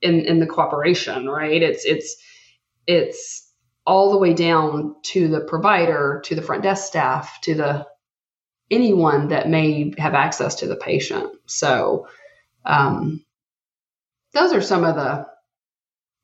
in, 0.00 0.20
in 0.20 0.40
the 0.40 0.46
cooperation, 0.46 1.28
right? 1.28 1.62
It's, 1.62 1.84
it's, 1.84 2.16
it's 2.86 3.50
all 3.86 4.10
the 4.10 4.18
way 4.18 4.34
down 4.34 4.96
to 5.02 5.28
the 5.28 5.40
provider, 5.40 6.22
to 6.26 6.34
the 6.34 6.42
front 6.42 6.62
desk 6.62 6.86
staff, 6.86 7.40
to 7.42 7.54
the 7.54 7.86
anyone 8.70 9.28
that 9.28 9.48
may 9.48 9.94
have 9.98 10.14
access 10.14 10.56
to 10.56 10.66
the 10.66 10.76
patient. 10.76 11.32
So, 11.46 12.08
um, 12.64 13.24
those 14.34 14.52
are 14.52 14.60
some 14.60 14.84
of 14.84 14.94
the 14.94 15.26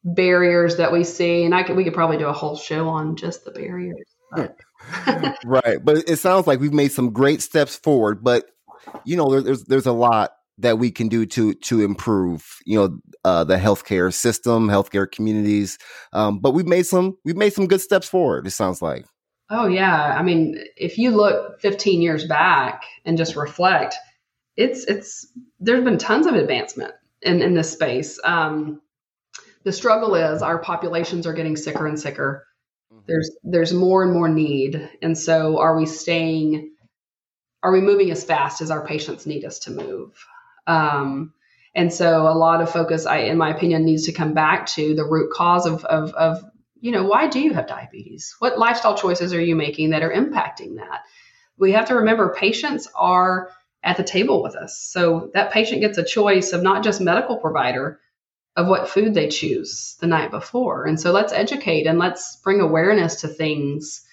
barriers 0.04 0.76
that 0.76 0.92
we 0.92 1.04
see, 1.04 1.44
and 1.44 1.54
I 1.54 1.62
could 1.62 1.76
we 1.76 1.84
could 1.84 1.94
probably 1.94 2.18
do 2.18 2.26
a 2.26 2.32
whole 2.32 2.56
show 2.56 2.88
on 2.88 3.16
just 3.16 3.44
the 3.44 3.50
barriers. 3.50 4.04
right, 5.46 5.82
but 5.82 6.08
it 6.08 6.18
sounds 6.18 6.46
like 6.46 6.60
we've 6.60 6.72
made 6.72 6.92
some 6.92 7.10
great 7.10 7.40
steps 7.40 7.76
forward, 7.76 8.22
but 8.22 8.44
you 9.04 9.16
know, 9.16 9.40
there's 9.40 9.64
there's 9.64 9.86
a 9.86 9.92
lot 9.92 10.32
that 10.58 10.78
we 10.78 10.90
can 10.90 11.08
do 11.08 11.26
to 11.26 11.54
to 11.54 11.82
improve, 11.82 12.58
you 12.64 12.78
know, 12.78 12.98
uh, 13.24 13.44
the 13.44 13.56
healthcare 13.56 14.12
system, 14.12 14.68
healthcare 14.68 15.10
communities. 15.10 15.78
Um, 16.12 16.38
but 16.38 16.52
we've 16.52 16.66
made 16.66 16.86
some 16.86 17.16
we've 17.24 17.36
made 17.36 17.52
some 17.52 17.66
good 17.66 17.80
steps 17.80 18.08
forward. 18.08 18.46
It 18.46 18.52
sounds 18.52 18.80
like. 18.80 19.06
Oh 19.50 19.66
yeah, 19.66 20.16
I 20.18 20.22
mean, 20.22 20.58
if 20.76 20.96
you 20.96 21.10
look 21.10 21.60
15 21.60 22.00
years 22.00 22.24
back 22.24 22.84
and 23.04 23.18
just 23.18 23.36
reflect, 23.36 23.94
it's 24.56 24.84
it's 24.84 25.26
there's 25.60 25.84
been 25.84 25.98
tons 25.98 26.26
of 26.26 26.34
advancement 26.34 26.94
in, 27.20 27.42
in 27.42 27.54
this 27.54 27.72
space. 27.72 28.18
Um, 28.24 28.80
the 29.64 29.72
struggle 29.72 30.14
is 30.14 30.42
our 30.42 30.58
populations 30.58 31.26
are 31.26 31.32
getting 31.32 31.56
sicker 31.56 31.86
and 31.86 31.98
sicker. 31.98 32.46
Mm-hmm. 32.92 33.02
There's 33.06 33.30
there's 33.42 33.72
more 33.74 34.02
and 34.02 34.12
more 34.12 34.28
need, 34.28 34.88
and 35.02 35.16
so 35.16 35.58
are 35.58 35.76
we 35.76 35.86
staying? 35.86 36.70
Are 37.62 37.72
we 37.72 37.80
moving 37.80 38.10
as 38.10 38.24
fast 38.24 38.60
as 38.60 38.70
our 38.70 38.86
patients 38.86 39.26
need 39.26 39.44
us 39.44 39.60
to 39.60 39.70
move? 39.70 40.14
Um, 40.66 41.32
and 41.74 41.92
so 41.92 42.28
a 42.28 42.34
lot 42.34 42.60
of 42.60 42.70
focus, 42.70 43.06
I, 43.06 43.18
in 43.18 43.36
my 43.36 43.50
opinion, 43.54 43.84
needs 43.84 44.06
to 44.06 44.12
come 44.12 44.32
back 44.32 44.66
to 44.68 44.94
the 44.94 45.04
root 45.04 45.32
cause 45.32 45.66
of, 45.66 45.84
of, 45.84 46.12
of, 46.14 46.44
you 46.80 46.92
know, 46.92 47.04
why 47.04 47.26
do 47.26 47.40
you 47.40 47.52
have 47.54 47.66
diabetes? 47.66 48.36
What 48.38 48.58
lifestyle 48.58 48.96
choices 48.96 49.32
are 49.34 49.40
you 49.40 49.56
making 49.56 49.90
that 49.90 50.02
are 50.02 50.12
impacting 50.12 50.76
that? 50.76 51.04
we 51.58 51.72
have 51.72 51.88
to 51.88 51.96
remember 51.96 52.34
patients 52.34 52.88
are 52.94 53.50
at 53.82 53.96
the 53.96 54.02
table 54.02 54.42
with 54.42 54.56
us. 54.56 54.78
So 54.78 55.30
that 55.34 55.52
patient 55.52 55.80
gets 55.80 55.98
a 55.98 56.04
choice 56.04 56.52
of 56.52 56.62
not 56.62 56.82
just 56.82 57.00
medical 57.00 57.36
provider, 57.36 58.00
of 58.56 58.68
what 58.68 58.88
food 58.88 59.14
they 59.14 59.28
choose 59.28 59.96
the 60.00 60.06
night 60.06 60.30
before. 60.30 60.86
And 60.86 61.00
so 61.00 61.12
let's 61.12 61.32
educate 61.32 61.86
and 61.86 61.98
let's 61.98 62.36
bring 62.36 62.60
awareness 62.60 63.20
to 63.20 63.28
things 63.28 64.06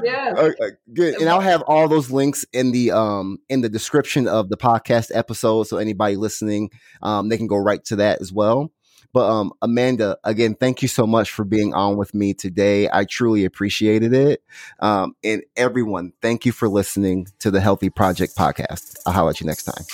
yes. 0.03 0.39
Okay, 0.39 0.71
good. 0.93 1.15
And 1.21 1.29
I'll 1.29 1.39
have 1.39 1.63
all 1.63 1.87
those 1.87 2.11
links 2.11 2.45
in 2.53 2.73
the 2.73 2.91
um 2.91 3.39
in 3.49 3.61
the 3.61 3.69
description 3.69 4.27
of 4.27 4.49
the 4.49 4.57
podcast 4.57 5.13
episode, 5.15 5.69
so 5.69 5.77
anybody 5.77 6.17
listening, 6.17 6.71
um, 7.01 7.29
they 7.29 7.37
can 7.37 7.47
go 7.47 7.59
right 7.59 7.85
to 7.85 7.95
that 7.95 8.23
as 8.23 8.33
well. 8.33 8.73
But 9.15 9.31
um, 9.31 9.53
Amanda, 9.63 10.19
again, 10.25 10.57
thank 10.57 10.83
you 10.83 10.89
so 10.89 11.07
much 11.07 11.31
for 11.31 11.45
being 11.45 11.73
on 11.73 11.97
with 11.97 12.13
me 12.15 12.35
today. 12.35 12.89
I 12.93 13.05
truly 13.05 13.45
appreciated 13.45 14.13
it. 14.13 14.43
Um, 14.81 15.15
and 15.23 15.45
everyone, 15.57 16.13
thank 16.21 16.45
you 16.45 16.51
for 16.51 16.69
listening 16.69 17.29
to 17.39 17.53
the 17.53 17.61
Healthy 17.61 17.91
Project 17.91 18.37
podcast. 18.37 18.97
I'll 19.07 19.13
holler 19.13 19.31
at 19.31 19.41
you 19.41 19.47
next 19.47 19.65
time. 19.65 19.85